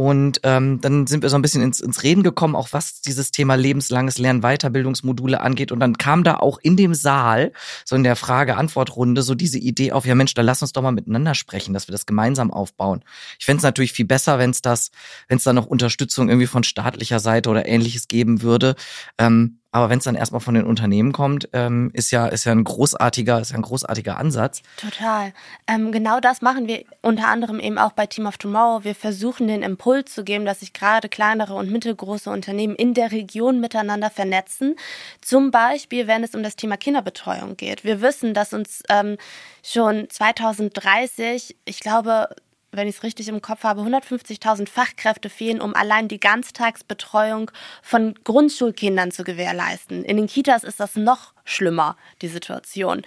[0.00, 3.32] Und ähm, dann sind wir so ein bisschen ins, ins Reden gekommen, auch was dieses
[3.32, 5.72] Thema lebenslanges Lernen, Weiterbildungsmodule angeht.
[5.72, 7.52] Und dann kam da auch in dem Saal,
[7.84, 10.90] so in der Frage-Antwort-Runde, so diese Idee auf, ja Mensch, da lass uns doch mal
[10.90, 13.04] miteinander sprechen, dass wir das gemeinsam aufbauen.
[13.38, 14.90] Ich fände es natürlich viel besser, wenn es das,
[15.28, 18.76] wenn es da noch Unterstützung irgendwie von staatlicher Seite oder ähnliches geben würde.
[19.18, 22.52] Ähm, aber wenn es dann erstmal von den Unternehmen kommt, ähm, ist ja ist ja
[22.52, 24.62] ein großartiger ist ja ein großartiger Ansatz.
[24.76, 25.32] Total.
[25.68, 28.82] Ähm, genau das machen wir unter anderem eben auch bei Team of Tomorrow.
[28.82, 33.12] Wir versuchen den Impuls zu geben, dass sich gerade kleinere und mittelgroße Unternehmen in der
[33.12, 34.74] Region miteinander vernetzen.
[35.20, 37.84] Zum Beispiel, wenn es um das Thema Kinderbetreuung geht.
[37.84, 39.18] Wir wissen, dass uns ähm,
[39.62, 42.28] schon 2030, ich glaube
[42.72, 47.50] wenn ich es richtig im Kopf habe, 150.000 Fachkräfte fehlen, um allein die Ganztagsbetreuung
[47.82, 50.04] von Grundschulkindern zu gewährleisten.
[50.04, 53.02] In den Kitas ist das noch schlimmer, die Situation.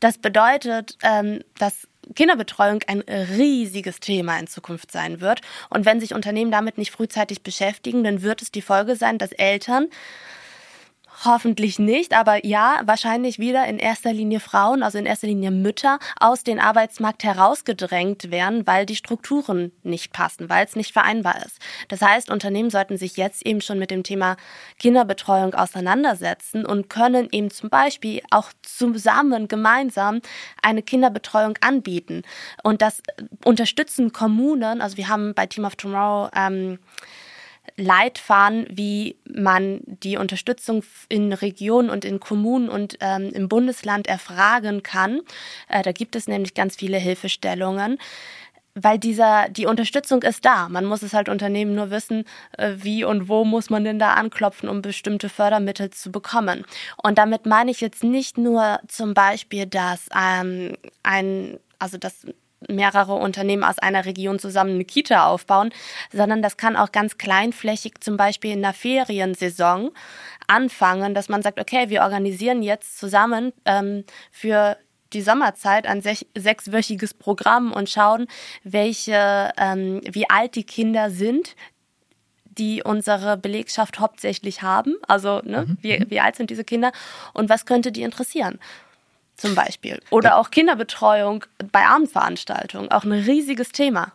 [0.00, 5.42] Das bedeutet, ähm, dass Kinderbetreuung ein riesiges Thema in Zukunft sein wird.
[5.68, 9.32] Und wenn sich Unternehmen damit nicht frühzeitig beschäftigen, dann wird es die Folge sein, dass
[9.32, 9.88] Eltern
[11.22, 15.98] Hoffentlich nicht, aber ja, wahrscheinlich wieder in erster Linie Frauen, also in erster Linie Mütter,
[16.18, 21.58] aus dem Arbeitsmarkt herausgedrängt werden, weil die Strukturen nicht passen, weil es nicht vereinbar ist.
[21.88, 24.38] Das heißt, Unternehmen sollten sich jetzt eben schon mit dem Thema
[24.78, 30.22] Kinderbetreuung auseinandersetzen und können eben zum Beispiel auch zusammen, gemeinsam
[30.62, 32.22] eine Kinderbetreuung anbieten.
[32.62, 33.02] Und das
[33.44, 36.78] unterstützen Kommunen, also wir haben bei Team of Tomorrow ähm,
[37.76, 44.82] Leitfaden, wie man die Unterstützung in Regionen und in Kommunen und ähm, im Bundesland erfragen
[44.82, 45.20] kann.
[45.68, 47.98] Äh, da gibt es nämlich ganz viele Hilfestellungen
[48.74, 50.68] weil dieser, die Unterstützung ist da.
[50.68, 52.24] Man muss es halt Unternehmen nur wissen,
[52.56, 56.64] äh, wie und wo muss man denn da anklopfen, um bestimmte Fördermittel zu bekommen.
[57.02, 62.26] Und damit meine ich jetzt nicht nur zum Beispiel, dass ähm, ein, also dass
[62.68, 65.70] mehrere Unternehmen aus einer Region zusammen eine Kita aufbauen,
[66.12, 69.90] sondern das kann auch ganz kleinflächig zum Beispiel in der Feriensaison
[70.46, 74.76] anfangen, dass man sagt, okay, wir organisieren jetzt zusammen ähm, für
[75.12, 78.26] die Sommerzeit ein sech sechswöchiges Programm und schauen,
[78.62, 81.56] welche, ähm, wie alt die Kinder sind,
[82.44, 84.96] die unsere Belegschaft hauptsächlich haben.
[85.08, 85.78] Also, ne, mhm.
[85.80, 86.92] wie, wie alt sind diese Kinder
[87.32, 88.58] und was könnte die interessieren?
[89.40, 90.00] Zum Beispiel.
[90.10, 94.12] Oder auch Kinderbetreuung bei Abendveranstaltungen, auch ein riesiges Thema.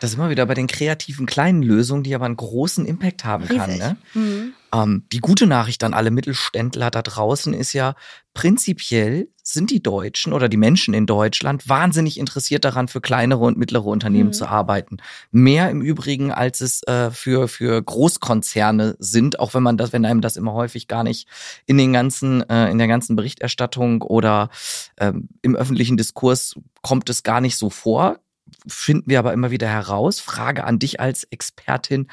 [0.00, 3.44] Das ist immer wieder bei den kreativen kleinen Lösungen, die aber einen großen Impact haben
[3.44, 3.58] Riesig.
[3.58, 3.78] kann.
[3.78, 3.96] Ne?
[4.14, 4.54] Mhm.
[4.74, 7.94] Ähm, die gute Nachricht an alle Mittelständler da draußen ist ja,
[8.32, 13.56] prinzipiell sind die Deutschen oder die Menschen in Deutschland wahnsinnig interessiert daran, für kleinere und
[13.56, 14.32] mittlere Unternehmen mhm.
[14.32, 14.96] zu arbeiten.
[15.30, 20.04] Mehr im Übrigen, als es äh, für, für Großkonzerne sind, auch wenn man das, wenn
[20.04, 21.28] einem das immer häufig gar nicht
[21.66, 24.50] in den ganzen, äh, in der ganzen Berichterstattung oder
[24.98, 28.18] ähm, im öffentlichen Diskurs kommt es gar nicht so vor
[28.66, 30.20] finden wir aber immer wieder heraus.
[30.20, 32.08] Frage an dich als Expertin.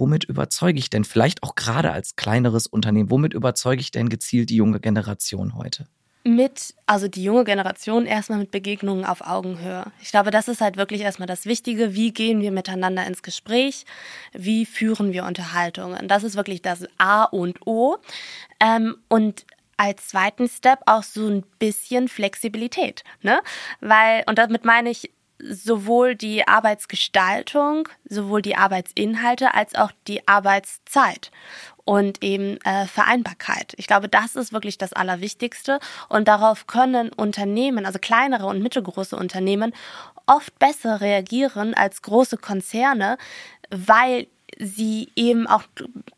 [0.00, 4.48] Womit überzeuge ich denn vielleicht auch gerade als kleineres Unternehmen, womit überzeuge ich denn gezielt
[4.48, 5.86] die junge Generation heute?
[6.24, 9.92] Mit, also die junge Generation erstmal mit Begegnungen auf Augenhöhe.
[10.00, 11.94] Ich glaube, das ist halt wirklich erstmal das Wichtige.
[11.94, 13.84] Wie gehen wir miteinander ins Gespräch?
[14.32, 16.08] Wie führen wir Unterhaltungen?
[16.08, 17.98] Das ist wirklich das A und O.
[18.58, 19.44] Ähm, und
[19.76, 23.40] als zweiten Step auch so ein bisschen Flexibilität, ne?
[23.80, 25.10] Weil, und damit meine ich,
[25.42, 31.30] sowohl die Arbeitsgestaltung, sowohl die Arbeitsinhalte als auch die Arbeitszeit
[31.84, 33.74] und eben äh, Vereinbarkeit.
[33.76, 39.16] Ich glaube, das ist wirklich das Allerwichtigste und darauf können Unternehmen, also kleinere und mittelgroße
[39.16, 39.74] Unternehmen,
[40.26, 43.18] oft besser reagieren als große Konzerne,
[43.70, 44.28] weil
[44.60, 45.62] sie eben auch,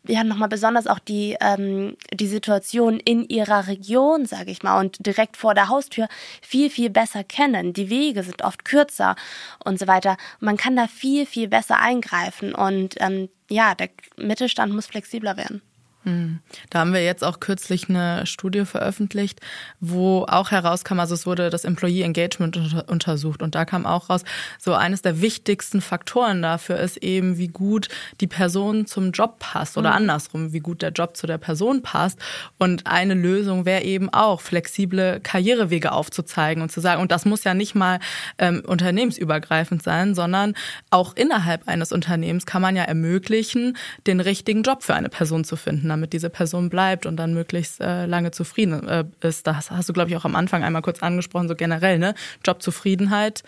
[0.05, 5.05] ja, nochmal besonders auch die, ähm, die Situation in ihrer Region, sage ich mal, und
[5.05, 6.07] direkt vor der Haustür
[6.41, 7.73] viel, viel besser kennen.
[7.73, 9.15] Die Wege sind oft kürzer
[9.63, 10.17] und so weiter.
[10.39, 15.61] Man kann da viel, viel besser eingreifen und ähm, ja, der Mittelstand muss flexibler werden.
[16.03, 16.39] Hm.
[16.69, 19.39] Da haben wir jetzt auch kürzlich eine Studie veröffentlicht,
[19.79, 24.23] wo auch herauskam, also es wurde das Employee Engagement untersucht und da kam auch raus,
[24.59, 27.87] so eines der wichtigsten Faktoren dafür ist eben, wie gut
[28.19, 29.97] die Person zum Job passt oder mhm.
[29.97, 32.19] andersrum, wie gut der Job zu der Person passt.
[32.57, 37.45] Und eine Lösung wäre eben auch, flexible Karrierewege aufzuzeigen und zu sagen, und das muss
[37.45, 37.99] ja nicht mal
[38.37, 40.53] ähm, unternehmensübergreifend sein, sondern
[40.89, 45.55] auch innerhalb eines Unternehmens kann man ja ermöglichen, den richtigen Job für eine Person zu
[45.55, 49.47] finden damit diese Person bleibt und dann möglichst äh, lange zufrieden äh, ist.
[49.47, 52.15] Das hast du, glaube ich, auch am Anfang einmal kurz angesprochen, so generell, ne?
[52.45, 53.43] Jobzufriedenheit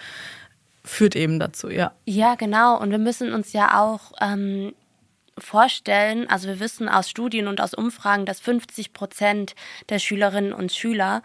[0.83, 1.91] führt eben dazu, ja.
[2.05, 2.79] Ja, genau.
[2.79, 4.73] Und wir müssen uns ja auch ähm,
[5.37, 9.55] vorstellen, also wir wissen aus Studien und aus Umfragen, dass 50 Prozent
[9.89, 11.21] der Schülerinnen und Schüler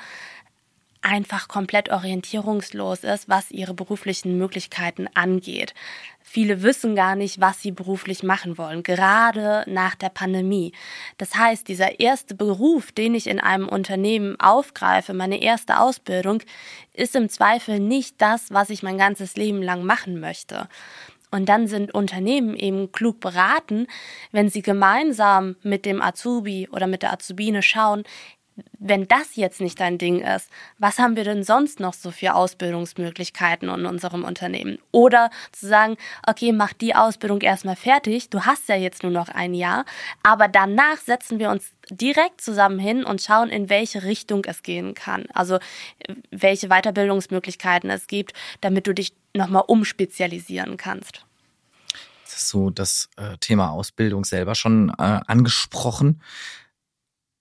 [1.03, 5.75] einfach komplett orientierungslos ist, was ihre beruflichen Möglichkeiten angeht.
[6.23, 10.73] Viele wissen gar nicht, was sie beruflich machen wollen, gerade nach der Pandemie.
[11.19, 16.43] Das heißt, dieser erste Beruf, den ich in einem Unternehmen aufgreife, meine erste Ausbildung,
[16.93, 20.69] ist im Zweifel nicht das, was ich mein ganzes Leben lang machen möchte.
[21.31, 23.87] Und dann sind Unternehmen eben klug beraten,
[24.33, 28.03] wenn sie gemeinsam mit dem Azubi oder mit der Azubine schauen,
[28.79, 32.35] wenn das jetzt nicht dein Ding ist, was haben wir denn sonst noch so für
[32.35, 34.79] Ausbildungsmöglichkeiten in unserem Unternehmen?
[34.91, 39.29] Oder zu sagen, okay, mach die Ausbildung erstmal fertig, du hast ja jetzt nur noch
[39.29, 39.85] ein Jahr,
[40.23, 44.95] aber danach setzen wir uns direkt zusammen hin und schauen, in welche Richtung es gehen
[44.95, 45.27] kann.
[45.33, 45.59] Also
[46.31, 51.25] welche Weiterbildungsmöglichkeiten es gibt, damit du dich nochmal umspezialisieren kannst.
[52.25, 53.11] So das
[53.41, 56.23] Thema Ausbildung selber schon äh, angesprochen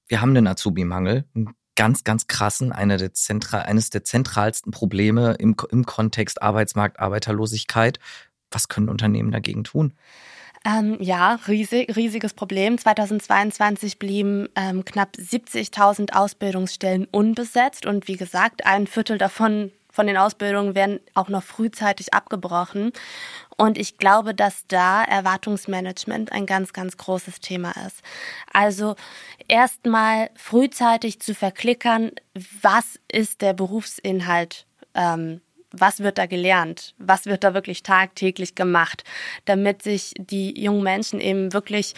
[0.09, 5.35] wir haben einen Azubi-Mangel, einen ganz, ganz krassen, eine der Zentra eines der zentralsten Probleme
[5.39, 7.99] im, im Kontext Arbeitsmarkt, Arbeiterlosigkeit.
[8.51, 9.93] Was können Unternehmen dagegen tun?
[10.65, 12.77] Ähm, ja, riesig, riesiges Problem.
[12.77, 20.17] 2022 blieben ähm, knapp 70.000 Ausbildungsstellen unbesetzt und wie gesagt, ein Viertel davon von den
[20.17, 22.91] Ausbildungen werden auch noch frühzeitig abgebrochen.
[23.57, 28.01] Und ich glaube, dass da Erwartungsmanagement ein ganz, ganz großes Thema ist.
[28.53, 28.95] Also
[29.47, 32.11] erstmal frühzeitig zu verklickern,
[32.61, 39.03] was ist der Berufsinhalt ähm, was wird da gelernt, was wird da wirklich tagtäglich gemacht,
[39.45, 41.93] damit sich die jungen Menschen eben wirklich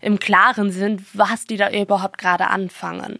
[0.00, 3.18] im Klaren sind, was die da überhaupt gerade anfangen.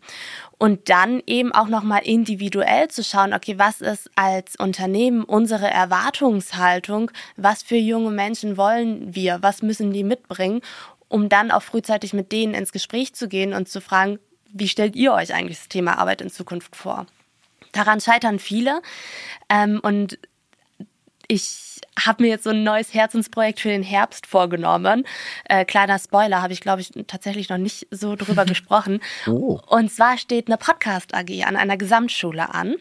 [0.59, 7.11] Und dann eben auch nochmal individuell zu schauen, okay, was ist als Unternehmen unsere Erwartungshaltung,
[7.37, 10.61] was für junge Menschen wollen wir, was müssen die mitbringen,
[11.09, 14.19] um dann auch frühzeitig mit denen ins Gespräch zu gehen und zu fragen,
[14.53, 17.07] wie stellt ihr euch eigentlich das Thema Arbeit in Zukunft vor?
[17.75, 18.81] Daran scheitern viele.
[19.51, 20.19] Ähm, und
[21.29, 25.07] ich habe mir jetzt so ein neues Herzensprojekt für den Herbst vorgenommen.
[25.45, 29.01] Äh, kleiner Spoiler, habe ich, glaube ich, tatsächlich noch nicht so drüber gesprochen.
[29.27, 29.61] Oh.
[29.67, 32.75] Und zwar steht eine Podcast AG an einer Gesamtschule an,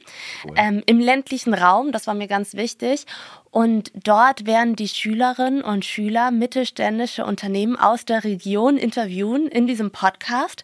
[0.45, 0.55] cool.
[0.55, 3.05] ähm, im ländlichen Raum, das war mir ganz wichtig.
[3.51, 9.91] Und dort werden die Schülerinnen und Schüler mittelständische Unternehmen aus der Region interviewen in diesem
[9.91, 10.63] Podcast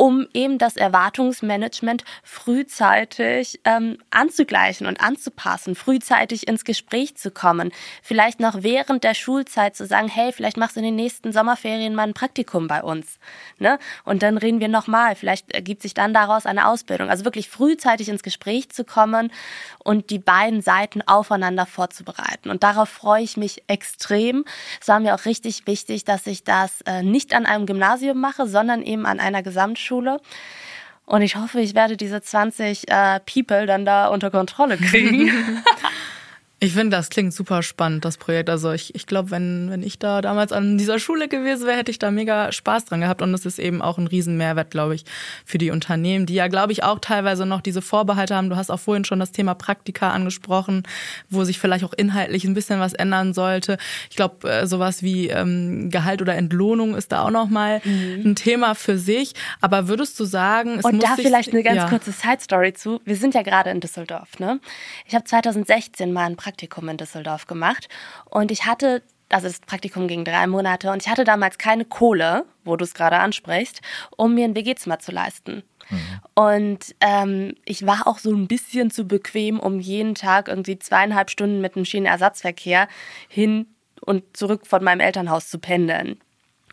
[0.00, 7.67] um eben das Erwartungsmanagement frühzeitig ähm, anzugleichen und anzupassen, frühzeitig ins Gespräch zu kommen,
[8.02, 11.94] vielleicht noch während der Schulzeit zu sagen, hey, vielleicht machst du in den nächsten Sommerferien
[11.94, 13.18] mal ein Praktikum bei uns,
[13.58, 13.78] ne?
[14.04, 17.10] Und dann reden wir nochmal, vielleicht ergibt sich dann daraus eine Ausbildung.
[17.10, 19.30] Also wirklich frühzeitig ins Gespräch zu kommen
[19.84, 22.50] und die beiden Seiten aufeinander vorzubereiten.
[22.50, 24.44] Und darauf freue ich mich extrem.
[24.80, 28.46] Es war mir auch richtig wichtig, dass ich das äh, nicht an einem Gymnasium mache,
[28.46, 30.20] sondern eben an einer Gesamtschule Schule.
[31.06, 35.30] Und ich hoffe, ich werde diese 20 äh, People dann da unter Kontrolle kriegen.
[36.60, 38.50] Ich finde, das klingt super spannend, das Projekt.
[38.50, 41.92] Also ich, ich glaube, wenn, wenn ich da damals an dieser Schule gewesen wäre, hätte
[41.92, 43.22] ich da mega Spaß dran gehabt.
[43.22, 45.04] Und es ist eben auch ein Riesenmehrwert, glaube ich,
[45.44, 48.50] für die Unternehmen, die ja, glaube ich, auch teilweise noch diese Vorbehalte haben.
[48.50, 50.82] Du hast auch vorhin schon das Thema Praktika angesprochen,
[51.30, 53.78] wo sich vielleicht auch inhaltlich ein bisschen was ändern sollte.
[54.10, 58.30] Ich glaube, äh, sowas wie ähm, Gehalt oder Entlohnung ist da auch nochmal mhm.
[58.30, 59.34] ein Thema für sich.
[59.60, 61.88] Aber würdest du sagen, es Und muss da vielleicht eine ganz ja.
[61.88, 63.00] kurze Side-Story zu.
[63.04, 64.58] Wir sind ja gerade in Düsseldorf, ne?
[65.06, 67.88] Ich habe 2016 mal ein Praktikum in Düsseldorf gemacht
[68.24, 72.46] und ich hatte also das Praktikum ging drei Monate und ich hatte damals keine Kohle,
[72.64, 73.82] wo du es gerade ansprichst,
[74.16, 75.64] um mir ein WG-Zimmer zu leisten.
[75.90, 76.20] Mhm.
[76.34, 81.28] Und ähm, ich war auch so ein bisschen zu bequem, um jeden Tag irgendwie zweieinhalb
[81.28, 82.88] Stunden mit dem Schienenersatzverkehr
[83.28, 83.66] hin
[84.00, 86.18] und zurück von meinem Elternhaus zu pendeln.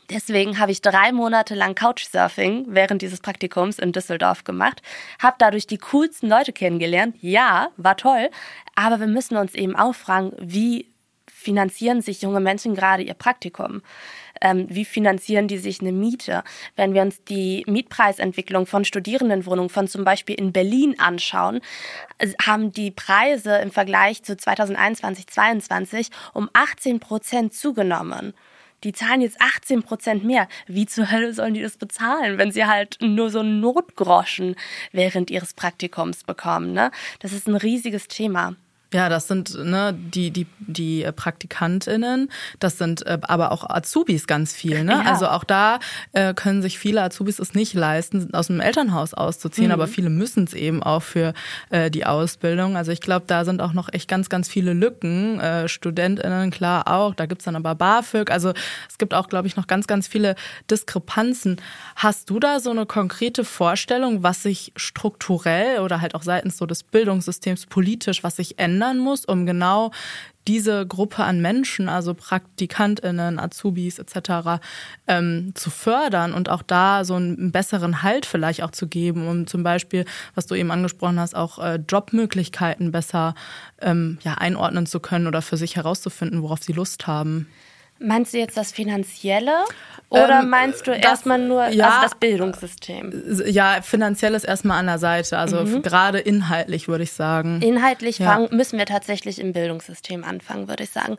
[0.09, 4.81] Deswegen habe ich drei Monate lang Couchsurfing während dieses Praktikums in Düsseldorf gemacht,
[5.19, 7.15] habe dadurch die coolsten Leute kennengelernt.
[7.21, 8.29] Ja, war toll,
[8.75, 10.91] aber wir müssen uns eben auch fragen, wie
[11.45, 13.81] finanzieren sich junge Menschen gerade ihr Praktikum?
[14.41, 16.43] Ähm, wie finanzieren die sich eine Miete?
[16.75, 21.61] Wenn wir uns die Mietpreisentwicklung von Studierendenwohnungen von zum Beispiel in Berlin anschauen,
[22.45, 28.33] haben die Preise im Vergleich zu 2021, 2022 um 18 Prozent zugenommen
[28.85, 30.47] die zahlen jetzt 18 Prozent mehr.
[30.67, 34.55] Wie zur Hölle sollen die das bezahlen, wenn sie halt nur so Notgroschen
[34.91, 36.71] während ihres Praktikums bekommen?
[36.71, 36.91] Ne?
[37.19, 38.55] Das ist ein riesiges Thema.
[38.93, 44.53] Ja, das sind ne, die, die, die PraktikantInnen, das sind äh, aber auch Azubis ganz
[44.53, 44.83] viel.
[44.83, 44.93] Ne?
[44.93, 45.11] Ja.
[45.11, 45.79] Also auch da
[46.13, 49.73] äh, können sich viele Azubis es nicht leisten, aus dem Elternhaus auszuziehen, mhm.
[49.73, 51.33] aber viele müssen es eben auch für
[51.71, 52.77] äh, die Ausbildung.
[52.77, 55.39] Also ich glaube, da sind auch noch echt ganz, ganz viele Lücken.
[55.39, 58.29] Äh, StudentInnen, klar auch, da gibt's dann aber BAföG.
[58.29, 58.53] Also
[58.87, 60.35] es gibt auch, glaube ich, noch ganz, ganz viele
[60.69, 61.57] Diskrepanzen.
[61.95, 66.65] Hast du da so eine konkrete Vorstellung, was sich strukturell oder halt auch seitens so
[66.65, 68.74] des Bildungssystems politisch, was sich ändert?
[68.75, 69.91] Ändern muss, um genau
[70.47, 74.61] diese Gruppe an Menschen, also PraktikantInnen, Azubis etc.,
[75.07, 79.47] ähm, zu fördern und auch da so einen besseren Halt vielleicht auch zu geben, um
[79.47, 83.33] zum Beispiel, was du eben angesprochen hast, auch äh, Jobmöglichkeiten besser
[83.81, 87.47] ähm, ja, einordnen zu können oder für sich herauszufinden, worauf sie Lust haben.
[87.99, 89.63] Meinst du jetzt das Finanzielle
[90.09, 93.43] oder ähm, meinst du erstmal nur ja, also das Bildungssystem?
[93.47, 95.37] Ja, finanziell ist erstmal an der Seite.
[95.37, 95.81] Also mhm.
[95.81, 97.61] gerade inhaltlich würde ich sagen.
[97.61, 98.31] Inhaltlich ja.
[98.31, 101.17] fangen, müssen wir tatsächlich im Bildungssystem anfangen, würde ich sagen.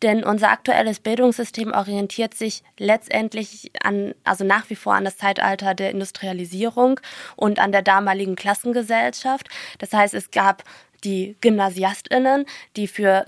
[0.00, 5.74] Denn unser aktuelles Bildungssystem orientiert sich letztendlich an, also nach wie vor an das Zeitalter
[5.74, 7.00] der Industrialisierung
[7.36, 9.48] und an der damaligen Klassengesellschaft.
[9.78, 10.64] Das heißt, es gab
[11.04, 13.26] die GymnasiastInnen, die für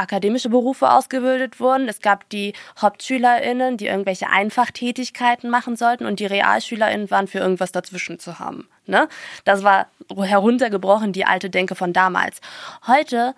[0.00, 1.88] akademische Berufe ausgebildet wurden.
[1.88, 7.72] Es gab die HauptschülerInnen, die irgendwelche Einfachtätigkeiten machen sollten und die RealschülerInnen waren für irgendwas
[7.72, 8.68] dazwischen zu haben.
[8.86, 9.08] Ne?
[9.44, 9.86] Das war
[10.16, 12.40] heruntergebrochen die alte Denke von damals.
[12.86, 13.34] Heute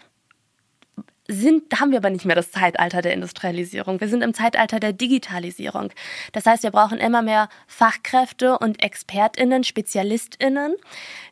[1.32, 4.00] sind, haben wir aber nicht mehr das Zeitalter der Industrialisierung.
[4.00, 5.90] Wir sind im Zeitalter der Digitalisierung.
[6.32, 10.74] Das heißt, wir brauchen immer mehr Fachkräfte und ExpertInnen, SpezialistInnen,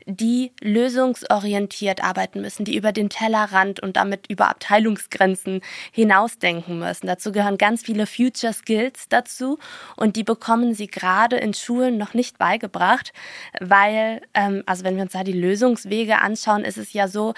[0.06, 5.60] die lösungsorientiert arbeiten müssen, die über den Tellerrand und damit über Abteilungsgrenzen
[5.92, 7.06] hinausdenken müssen.
[7.06, 9.58] Dazu gehören ganz viele Future Skills dazu
[9.96, 13.12] und die bekommen sie gerade in Schulen noch nicht beigebracht,
[13.60, 17.34] weil, ähm, also wenn wir uns da die Lösungswege anschauen, ist es ja so,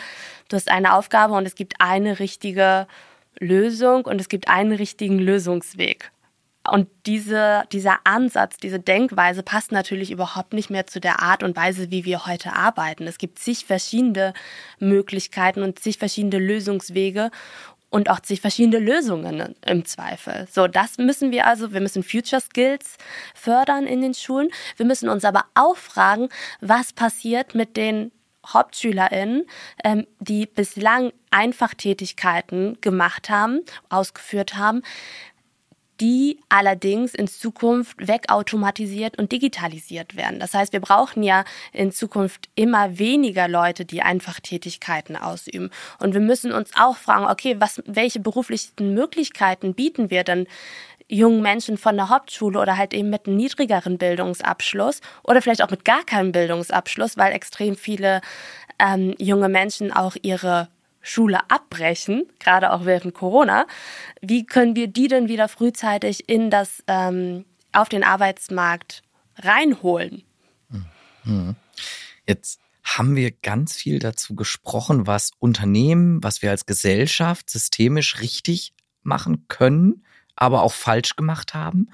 [0.49, 2.52] du hast eine Aufgabe und es gibt eine richtige
[3.39, 6.13] Lösung und es gibt einen richtigen Lösungsweg.
[6.71, 11.57] Und diese, dieser Ansatz, diese Denkweise passt natürlich überhaupt nicht mehr zu der Art und
[11.57, 13.09] Weise, wie wir heute arbeiten.
[13.09, 14.33] Es gibt zig verschiedene
[14.79, 17.33] Möglichkeiten und zig verschiedene Lösungswege
[17.91, 20.47] und auch zig verschiedene Lösungen im Zweifel.
[20.51, 22.97] So, das müssen wir also, wir müssen Future Skills
[23.35, 24.49] fördern in den Schulen.
[24.77, 26.29] Wir müssen uns aber auch fragen,
[26.61, 28.13] was passiert mit den
[28.47, 29.47] HauptschülerInnen,
[29.85, 34.83] ähm, die bislang Einfachtätigkeiten gemacht haben, ausgeführt haben,
[36.03, 40.41] die allerdings in Zukunft wegautomatisiert und digitalisiert werden.
[40.41, 45.71] Das heißt, wir brauchen ja in Zukunft immer weniger Leute, die einfach Tätigkeiten ausüben.
[46.01, 50.49] Und wir müssen uns auch fragen, okay, was, welche beruflichen Möglichkeiten bieten wir denn
[51.13, 55.71] jungen Menschen von der Hauptschule oder halt eben mit einem niedrigeren Bildungsabschluss oder vielleicht auch
[55.71, 58.23] mit gar keinem Bildungsabschluss, weil extrem viele
[58.79, 60.69] ähm, junge Menschen auch ihre
[61.03, 63.67] Schule abbrechen, gerade auch während Corona.
[64.23, 69.03] Wie können wir die denn wieder frühzeitig in das ähm, auf den Arbeitsmarkt
[69.37, 70.23] reinholen?
[71.25, 71.57] Mhm.
[72.27, 78.73] Jetzt haben wir ganz viel dazu gesprochen, was Unternehmen, was wir als Gesellschaft systemisch richtig
[79.03, 80.05] machen können
[80.37, 81.89] aber auch falsch gemacht haben.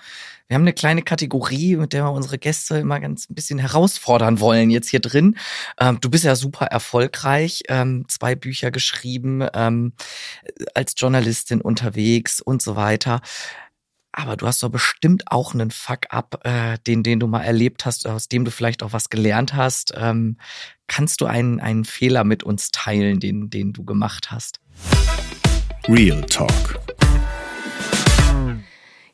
[0.47, 4.41] Wir haben eine kleine Kategorie, mit der wir unsere Gäste immer ganz ein bisschen herausfordern
[4.41, 5.37] wollen jetzt hier drin.
[5.79, 9.93] Ähm, du bist ja super erfolgreich, ähm, zwei Bücher geschrieben, ähm,
[10.75, 13.21] als Journalistin unterwegs und so weiter.
[14.13, 18.07] Aber du hast doch bestimmt auch einen Fuck-up, äh, den, den du mal erlebt hast,
[18.07, 19.93] aus dem du vielleicht auch was gelernt hast.
[19.97, 20.39] Ähm,
[20.87, 24.61] kannst du einen, einen Fehler mit uns teilen, den, den du gemacht hast?
[25.89, 26.81] Real Talk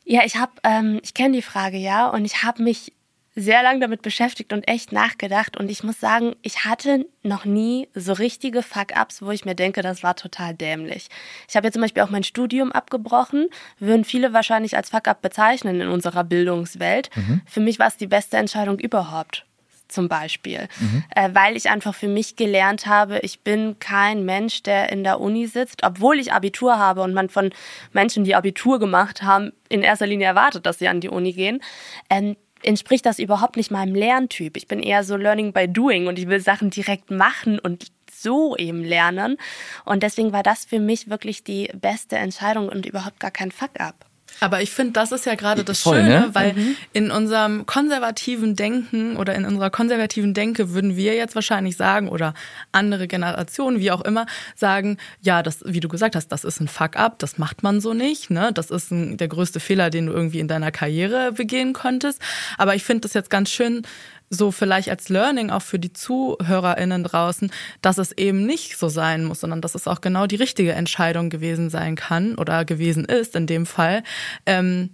[0.05, 2.93] ja, ich habe, ähm, ich kenne die Frage ja und ich habe mich
[3.37, 7.89] sehr lange damit beschäftigt und echt nachgedacht und ich muss sagen, ich hatte noch nie
[7.93, 11.09] so richtige Fuck-ups, wo ich mir denke, das war total dämlich.
[11.49, 15.81] Ich habe ja zum Beispiel auch mein Studium abgebrochen, würden viele wahrscheinlich als Fuck-up bezeichnen
[15.81, 17.09] in unserer Bildungswelt.
[17.15, 17.41] Mhm.
[17.45, 19.45] Für mich war es die beste Entscheidung überhaupt
[19.87, 21.03] zum Beispiel, mhm.
[21.15, 25.19] äh, weil ich einfach für mich gelernt habe, ich bin kein Mensch, der in der
[25.19, 27.51] Uni sitzt, obwohl ich Abitur habe und man von
[27.93, 31.61] Menschen, die Abitur gemacht haben, in erster Linie erwartet, dass sie an die Uni gehen.
[32.09, 34.57] Ähm, entspricht das überhaupt nicht meinem Lerntyp.
[34.57, 38.55] Ich bin eher so Learning by Doing und ich will Sachen direkt machen und so
[38.57, 39.37] eben lernen.
[39.85, 44.05] Und deswegen war das für mich wirklich die beste Entscheidung und überhaupt gar kein Fuck-up.
[44.39, 46.29] Aber ich finde, das ist ja gerade das Voll, Schöne, ne?
[46.33, 46.75] weil mhm.
[46.93, 52.33] in unserem konservativen Denken oder in unserer konservativen Denke würden wir jetzt wahrscheinlich sagen oder
[52.71, 56.67] andere Generationen, wie auch immer, sagen, ja, das, wie du gesagt hast, das ist ein
[56.67, 58.51] Fuck-up, das macht man so nicht, ne?
[58.53, 62.21] Das ist ein, der größte Fehler, den du irgendwie in deiner Karriere begehen konntest.
[62.57, 63.83] Aber ich finde das jetzt ganz schön,
[64.29, 67.51] so vielleicht als Learning auch für die ZuhörerInnen draußen,
[67.81, 71.29] dass es eben nicht so sein muss, sondern dass es auch genau die richtige Entscheidung
[71.29, 74.03] gewesen sein kann oder gewesen ist in dem Fall,
[74.45, 74.91] ähm,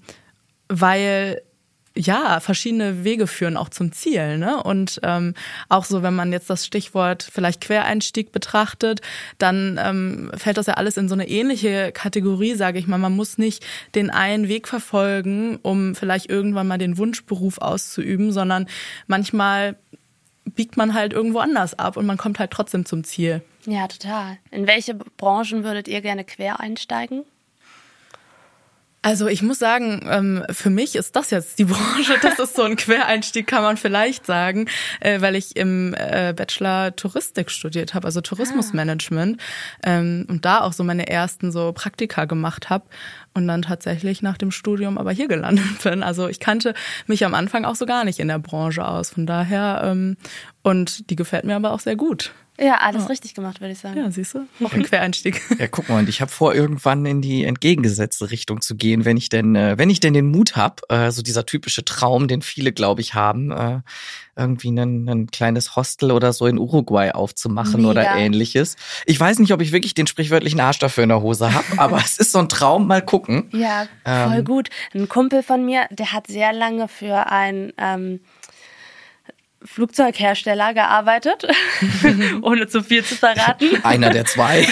[0.68, 1.42] weil
[1.96, 4.38] ja, verschiedene Wege führen auch zum Ziel.
[4.38, 4.62] Ne?
[4.64, 5.34] Und ähm,
[5.68, 9.02] auch so, wenn man jetzt das Stichwort vielleicht Quereinstieg betrachtet,
[9.38, 12.98] dann ähm, fällt das ja alles in so eine ähnliche Kategorie, sage ich mal.
[12.98, 18.68] Man muss nicht den einen Weg verfolgen, um vielleicht irgendwann mal den Wunschberuf auszuüben, sondern
[19.08, 19.76] manchmal
[20.46, 23.42] biegt man halt irgendwo anders ab und man kommt halt trotzdem zum Ziel.
[23.66, 24.38] Ja, total.
[24.50, 27.24] In welche Branchen würdet ihr gerne quer einsteigen?
[29.04, 32.18] Also ich muss sagen, ähm, für mich ist das jetzt die Branche.
[32.22, 34.68] Das ist so ein Quereinstieg, kann man vielleicht sagen,
[35.00, 39.42] äh, weil ich im äh, Bachelor Touristik studiert habe, also Tourismusmanagement
[39.84, 42.86] ähm, und da auch so meine ersten so Praktika gemacht habe
[43.34, 46.04] und dann tatsächlich nach dem Studium aber hier gelandet bin.
[46.04, 46.76] Also ich kannte
[47.08, 49.10] mich am Anfang auch so gar nicht in der Branche aus.
[49.10, 50.16] Von daher ähm,
[50.62, 52.34] und die gefällt mir aber auch sehr gut.
[52.60, 53.08] Ja, alles ja.
[53.08, 53.98] richtig gemacht, würde ich sagen.
[53.98, 54.48] Ja, siehst du?
[54.60, 55.42] Noch ein Quereinstieg.
[55.58, 59.18] Ja, guck mal, und ich habe vor, irgendwann in die entgegengesetzte Richtung zu gehen, wenn
[59.18, 62.42] ich denn, äh, wenn ich denn den Mut habe, äh, so dieser typische Traum, den
[62.42, 63.80] viele, glaube ich, haben, äh,
[64.36, 67.90] irgendwie ein, ein kleines Hostel oder so in Uruguay aufzumachen Mega.
[67.90, 68.76] oder ähnliches.
[69.06, 71.98] Ich weiß nicht, ob ich wirklich den sprichwörtlichen Arsch dafür in der Hose habe, aber
[71.98, 73.50] es ist so ein Traum, mal gucken.
[73.52, 74.70] Ja, voll ähm, gut.
[74.94, 78.20] Ein Kumpel von mir, der hat sehr lange für ein ähm,
[79.64, 81.48] Flugzeughersteller gearbeitet,
[82.42, 83.84] ohne zu viel zu verraten.
[83.84, 84.66] Einer der zwei.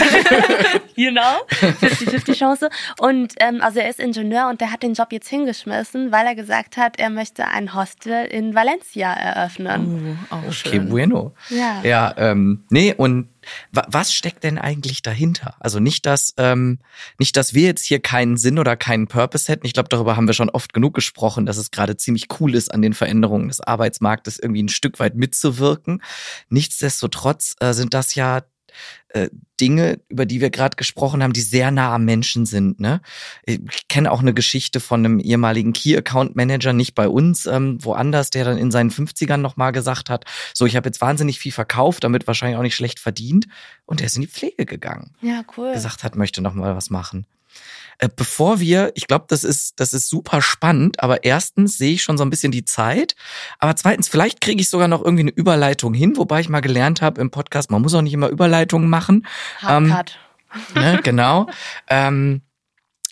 [0.96, 2.70] genau, 50-50 Chance.
[3.00, 6.36] Und ähm, also er ist Ingenieur und der hat den Job jetzt hingeschmissen, weil er
[6.36, 10.18] gesagt hat, er möchte ein Hostel in Valencia eröffnen.
[10.30, 10.90] Oh, auch okay, schön.
[10.90, 11.34] bueno.
[11.50, 13.30] Ja, ja ähm, nee, und
[13.72, 15.56] was steckt denn eigentlich dahinter?
[15.60, 16.80] Also nicht, dass ähm,
[17.18, 19.66] nicht, dass wir jetzt hier keinen Sinn oder keinen Purpose hätten.
[19.66, 22.74] Ich glaube, darüber haben wir schon oft genug gesprochen, dass es gerade ziemlich cool ist,
[22.74, 26.02] an den Veränderungen des Arbeitsmarktes irgendwie ein Stück weit mitzuwirken.
[26.50, 28.42] Nichtsdestotrotz äh, sind das ja
[29.10, 29.30] äh,
[29.60, 32.80] Dinge, über die wir gerade gesprochen haben, die sehr nah am Menschen sind.
[32.80, 33.02] Ne?
[33.46, 37.84] Ich kenne auch eine Geschichte von einem ehemaligen Key Account Manager, nicht bei uns, ähm,
[37.84, 41.52] woanders, der dann in seinen 50ern nochmal gesagt hat, so ich habe jetzt wahnsinnig viel
[41.52, 43.48] verkauft, damit wahrscheinlich auch nicht schlecht verdient.
[43.86, 45.12] Und der ist in die Pflege gegangen.
[45.22, 45.74] Ja, cool.
[45.74, 47.26] Gesagt hat, möchte nochmal was machen.
[48.02, 52.02] Äh, bevor wir, ich glaube, das ist, das ist super spannend, aber erstens sehe ich
[52.02, 53.16] schon so ein bisschen die Zeit,
[53.60, 57.02] aber zweitens, vielleicht kriege ich sogar noch irgendwie eine Überleitung hin, wobei ich mal gelernt
[57.02, 58.99] habe im Podcast, man muss auch nicht immer Überleitungen machen.
[59.68, 59.94] Ähm,
[60.76, 61.48] ne, genau.
[61.88, 62.42] ähm,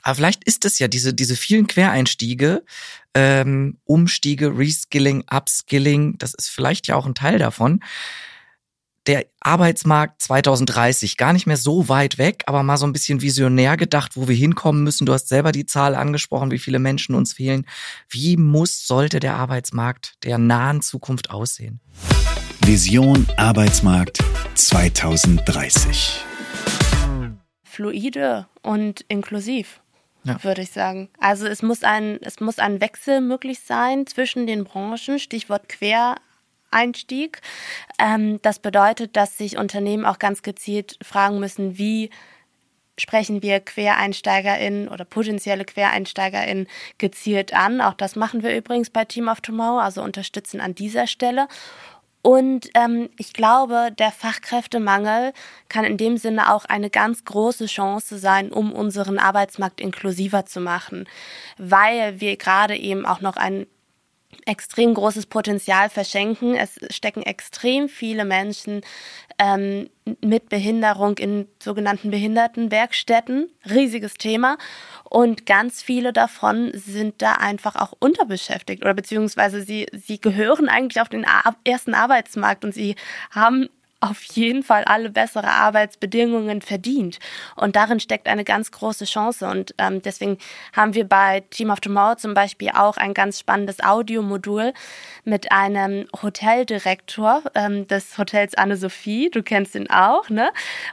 [0.02, 2.64] aber vielleicht ist es ja diese, diese vielen Quereinstiege,
[3.14, 7.82] ähm, Umstiege, Reskilling, Upskilling, das ist vielleicht ja auch ein Teil davon
[9.08, 13.78] der Arbeitsmarkt 2030 gar nicht mehr so weit weg, aber mal so ein bisschen visionär
[13.78, 15.06] gedacht, wo wir hinkommen müssen.
[15.06, 17.66] Du hast selber die Zahl angesprochen, wie viele Menschen uns fehlen.
[18.10, 21.80] Wie muss, sollte der Arbeitsmarkt der nahen Zukunft aussehen?
[22.68, 24.20] Vision Arbeitsmarkt
[24.56, 26.22] 2030.
[27.64, 29.80] Fluide und inklusiv.
[30.26, 30.44] Ja.
[30.44, 31.08] würde ich sagen.
[31.18, 35.18] Also es muss ein es muss ein Wechsel möglich sein zwischen den Branchen.
[35.18, 36.18] Stichwort Quer
[36.70, 37.40] Einstieg.
[38.00, 42.10] Ähm, das bedeutet, dass sich Unternehmen auch ganz gezielt fragen müssen, wie
[42.98, 47.80] sprechen wir QuereinsteigerInnen oder potenzielle QuereinsteigerInnen gezielt an.
[47.80, 51.48] Auch das machen wir übrigens bei Team of Tomorrow, also unterstützen an dieser Stelle.
[52.28, 55.32] Und ähm, ich glaube, der Fachkräftemangel
[55.70, 60.60] kann in dem Sinne auch eine ganz große Chance sein, um unseren Arbeitsmarkt inklusiver zu
[60.60, 61.08] machen,
[61.58, 63.66] weil wir gerade eben auch noch ein
[64.48, 66.56] extrem großes Potenzial verschenken.
[66.56, 68.82] Es stecken extrem viele Menschen
[69.38, 69.90] ähm,
[70.22, 73.50] mit Behinderung in sogenannten Behindertenwerkstätten.
[73.70, 74.58] Riesiges Thema.
[75.04, 81.02] Und ganz viele davon sind da einfach auch unterbeschäftigt oder beziehungsweise sie, sie gehören eigentlich
[81.02, 81.26] auf den
[81.64, 82.96] ersten Arbeitsmarkt und sie
[83.32, 83.70] haben
[84.00, 87.18] auf jeden Fall alle bessere Arbeitsbedingungen verdient.
[87.56, 89.48] Und darin steckt eine ganz große Chance.
[89.48, 90.38] Und ähm, deswegen
[90.74, 94.74] haben wir bei Team of Tomorrow zum Beispiel auch ein ganz spannendes Audiomodul
[95.24, 99.32] mit einem Hoteldirektor ähm, des Hotels Anne-Sophie.
[99.32, 100.52] Du kennst ihn auch, ne?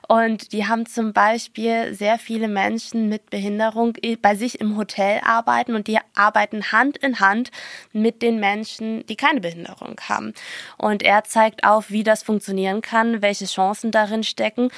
[0.08, 3.92] Und die haben zum Beispiel sehr viele Menschen mit Behinderung
[4.22, 7.50] bei sich im Hotel arbeiten und die arbeiten Hand in Hand
[7.92, 10.32] mit den Menschen, die keine Behinderung haben.
[10.78, 14.70] Und er zeigt auf, wie das funktionieren kann kann, welche Chancen darin stecken.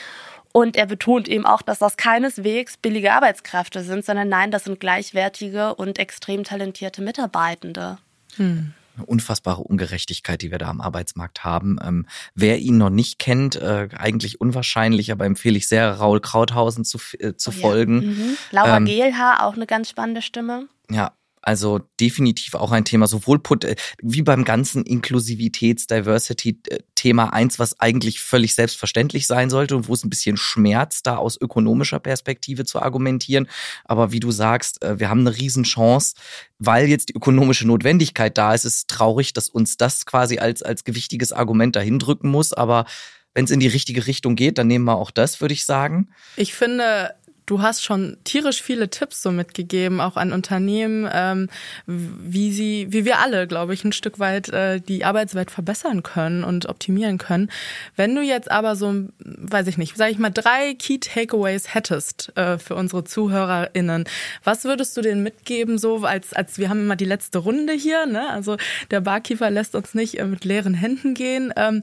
[0.53, 4.81] Und er betont eben auch, dass das keineswegs billige Arbeitskräfte sind, sondern nein, das sind
[4.81, 7.99] gleichwertige und extrem talentierte Mitarbeitende.
[8.37, 11.79] Hm eine unfassbare Ungerechtigkeit, die wir da am Arbeitsmarkt haben.
[11.85, 16.85] Ähm, wer ihn noch nicht kennt, äh, eigentlich unwahrscheinlich, aber empfehle ich sehr, Raul Krauthausen
[16.85, 18.01] zu, äh, zu oh, folgen.
[18.01, 18.09] Ja.
[18.09, 18.37] Mhm.
[18.53, 20.69] Laura ähm, Gehlhaar, auch eine ganz spannende Stimme.
[20.91, 21.12] Ja,
[21.47, 28.57] also definitiv auch ein Thema, sowohl äh, wie beim ganzen Inklusivitäts-Diversity-Thema eins, was eigentlich völlig
[28.57, 33.47] selbstverständlich sein sollte und wo es ein bisschen schmerzt, da aus ökonomischer Perspektive zu argumentieren.
[33.85, 36.17] Aber wie du sagst, äh, wir haben eine Riesenchance,
[36.59, 38.65] weil jetzt die ökonomische Notwendigkeit da ist.
[38.65, 42.53] Es ist traurig, dass uns das quasi als, als gewichtiges Argument dahin drücken muss.
[42.53, 42.87] Aber
[43.35, 46.09] wenn es in die richtige Richtung geht, dann nehmen wir auch das, würde ich sagen.
[46.37, 47.15] Ich finde,
[47.47, 51.49] du hast schon tierisch viele Tipps so mitgegeben, auch an Unternehmen, ähm,
[51.87, 56.45] wie sie, wie wir alle, glaube ich, ein Stück weit äh, die Arbeitswelt verbessern können
[56.45, 57.51] und optimieren können.
[57.95, 62.37] Wenn du jetzt aber so, weiß ich nicht, sage ich mal, drei Key Takeaways hättest
[62.37, 64.05] äh, für unsere ZuhörerInnen,
[64.43, 68.07] was würdest du denen mitgeben, so als, als wir haben immer die letzte Runde hier,
[68.07, 68.29] ne?
[68.31, 68.57] Also
[68.91, 71.53] der Barkeeper lässt uns nicht äh, mit leeren Händen gehen.
[71.57, 71.83] Ähm,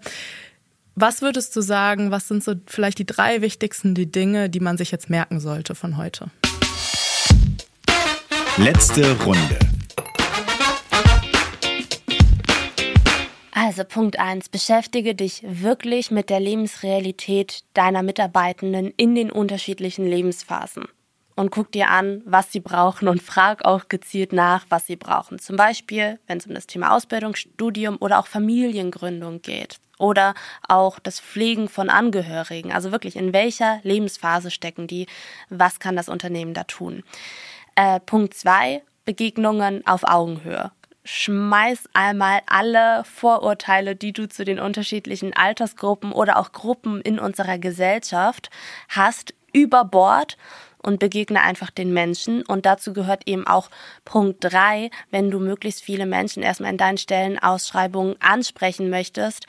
[0.95, 4.77] was würdest du sagen, was sind so vielleicht die drei wichtigsten die Dinge, die man
[4.77, 6.29] sich jetzt merken sollte von heute?
[8.57, 9.57] Letzte Runde.
[13.51, 20.85] Also Punkt eins: Beschäftige dich wirklich mit der Lebensrealität deiner Mitarbeitenden in den unterschiedlichen Lebensphasen.
[21.35, 25.39] Und guck dir an, was sie brauchen und frag auch gezielt nach, was sie brauchen.
[25.39, 30.33] Zum Beispiel, wenn es um das Thema Ausbildung, Studium oder auch Familiengründung geht oder
[30.67, 32.71] auch das Pflegen von Angehörigen.
[32.71, 35.07] Also wirklich, in welcher Lebensphase stecken die?
[35.49, 37.03] Was kann das Unternehmen da tun?
[37.75, 40.71] Äh, Punkt zwei, Begegnungen auf Augenhöhe.
[41.05, 47.57] Schmeiß einmal alle Vorurteile, die du zu den unterschiedlichen Altersgruppen oder auch Gruppen in unserer
[47.57, 48.49] Gesellschaft
[48.87, 50.37] hast, über Bord
[50.83, 52.43] und begegne einfach den Menschen.
[52.45, 53.69] Und dazu gehört eben auch
[54.05, 59.47] Punkt drei, wenn du möglichst viele Menschen erstmal in deinen Stellenausschreibungen ansprechen möchtest,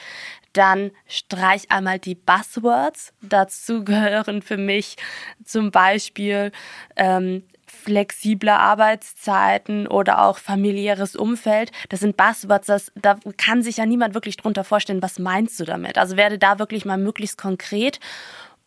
[0.52, 3.12] dann streich einmal die Buzzwords.
[3.20, 4.96] Dazu gehören für mich
[5.44, 6.52] zum Beispiel
[6.96, 11.70] ähm, flexible Arbeitszeiten oder auch familiäres Umfeld.
[11.88, 15.64] Das sind Buzzwords, das, da kann sich ja niemand wirklich drunter vorstellen, was meinst du
[15.64, 15.98] damit?
[15.98, 18.00] Also werde da wirklich mal möglichst konkret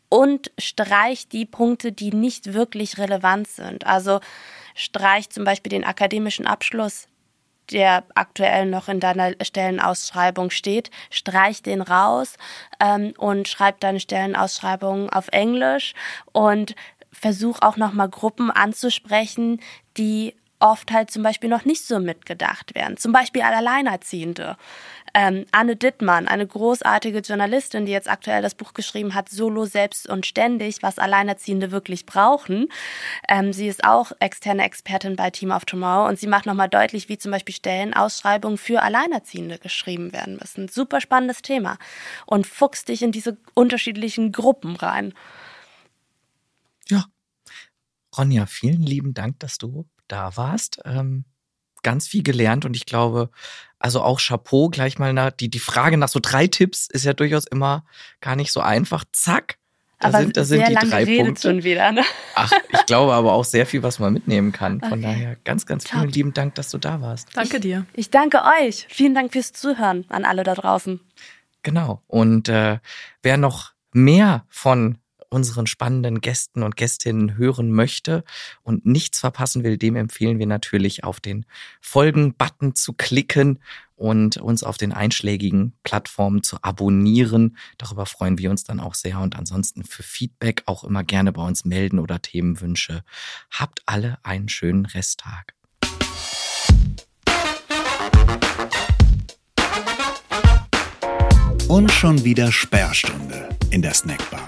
[0.10, 3.86] und streich die Punkte, die nicht wirklich relevant sind.
[3.86, 4.20] Also
[4.76, 7.08] streich zum Beispiel den akademischen Abschluss,
[7.72, 12.38] der aktuell noch in deiner Stellenausschreibung steht, streich den raus
[12.80, 15.94] ähm, und schreib deine Stellenausschreibung auf Englisch
[16.32, 16.76] und
[17.12, 19.60] versuch auch nochmal Gruppen anzusprechen,
[19.98, 22.98] die oft halt zum Beispiel noch nicht so mitgedacht werden.
[22.98, 24.58] Zum Beispiel Alleinerziehende.
[25.14, 30.08] Ähm, Anne Dittmann, eine großartige Journalistin, die jetzt aktuell das Buch geschrieben hat, Solo, Selbst
[30.08, 32.68] und Ständig, was Alleinerziehende wirklich brauchen.
[33.28, 37.10] Ähm, sie ist auch externe Expertin bei Team of Tomorrow und sie macht nochmal deutlich,
[37.10, 40.68] wie zum Beispiel Stellenausschreibungen für Alleinerziehende geschrieben werden müssen.
[40.68, 41.78] Super spannendes Thema
[42.26, 45.14] und fuchst dich in diese unterschiedlichen Gruppen rein.
[46.90, 47.06] Ja.
[48.18, 50.80] Ronja, vielen lieben Dank, dass du da warst.
[50.86, 51.26] Ähm,
[51.84, 53.30] ganz viel gelernt und ich glaube,
[53.80, 57.14] also auch Chapeau gleich mal nach, die, die Frage nach so drei Tipps ist ja
[57.14, 57.86] durchaus immer
[58.22, 59.06] gar nicht so einfach.
[59.12, 59.58] Zack.
[60.00, 61.42] Da aber sind, da sind die drei Punkte.
[61.42, 62.04] Schon wieder, ne?
[62.36, 64.80] Ach, ich glaube aber auch sehr viel, was man mitnehmen kann.
[64.80, 65.02] Von okay.
[65.02, 66.02] daher ganz, ganz Top.
[66.02, 67.30] vielen lieben Dank, dass du da warst.
[67.34, 67.86] Danke dir.
[67.94, 68.86] Ich, ich danke euch.
[68.90, 71.00] Vielen Dank fürs Zuhören an alle da draußen.
[71.64, 72.04] Genau.
[72.06, 72.78] Und äh,
[73.24, 75.00] wer noch mehr von
[75.30, 78.24] unseren spannenden Gästen und Gästinnen hören möchte
[78.64, 81.46] und nichts verpassen will, dem empfehlen wir natürlich auf den
[81.82, 83.60] Folgen-Button zu klicken
[83.96, 87.58] und uns auf den einschlägigen Plattformen zu abonnieren.
[87.78, 91.42] Darüber freuen wir uns dann auch sehr und ansonsten für Feedback auch immer gerne bei
[91.42, 93.04] uns melden oder Themenwünsche.
[93.52, 95.56] Habt alle einen schönen Resttag.
[101.68, 104.48] Und schon wieder Sperrstunde in der Snackbar.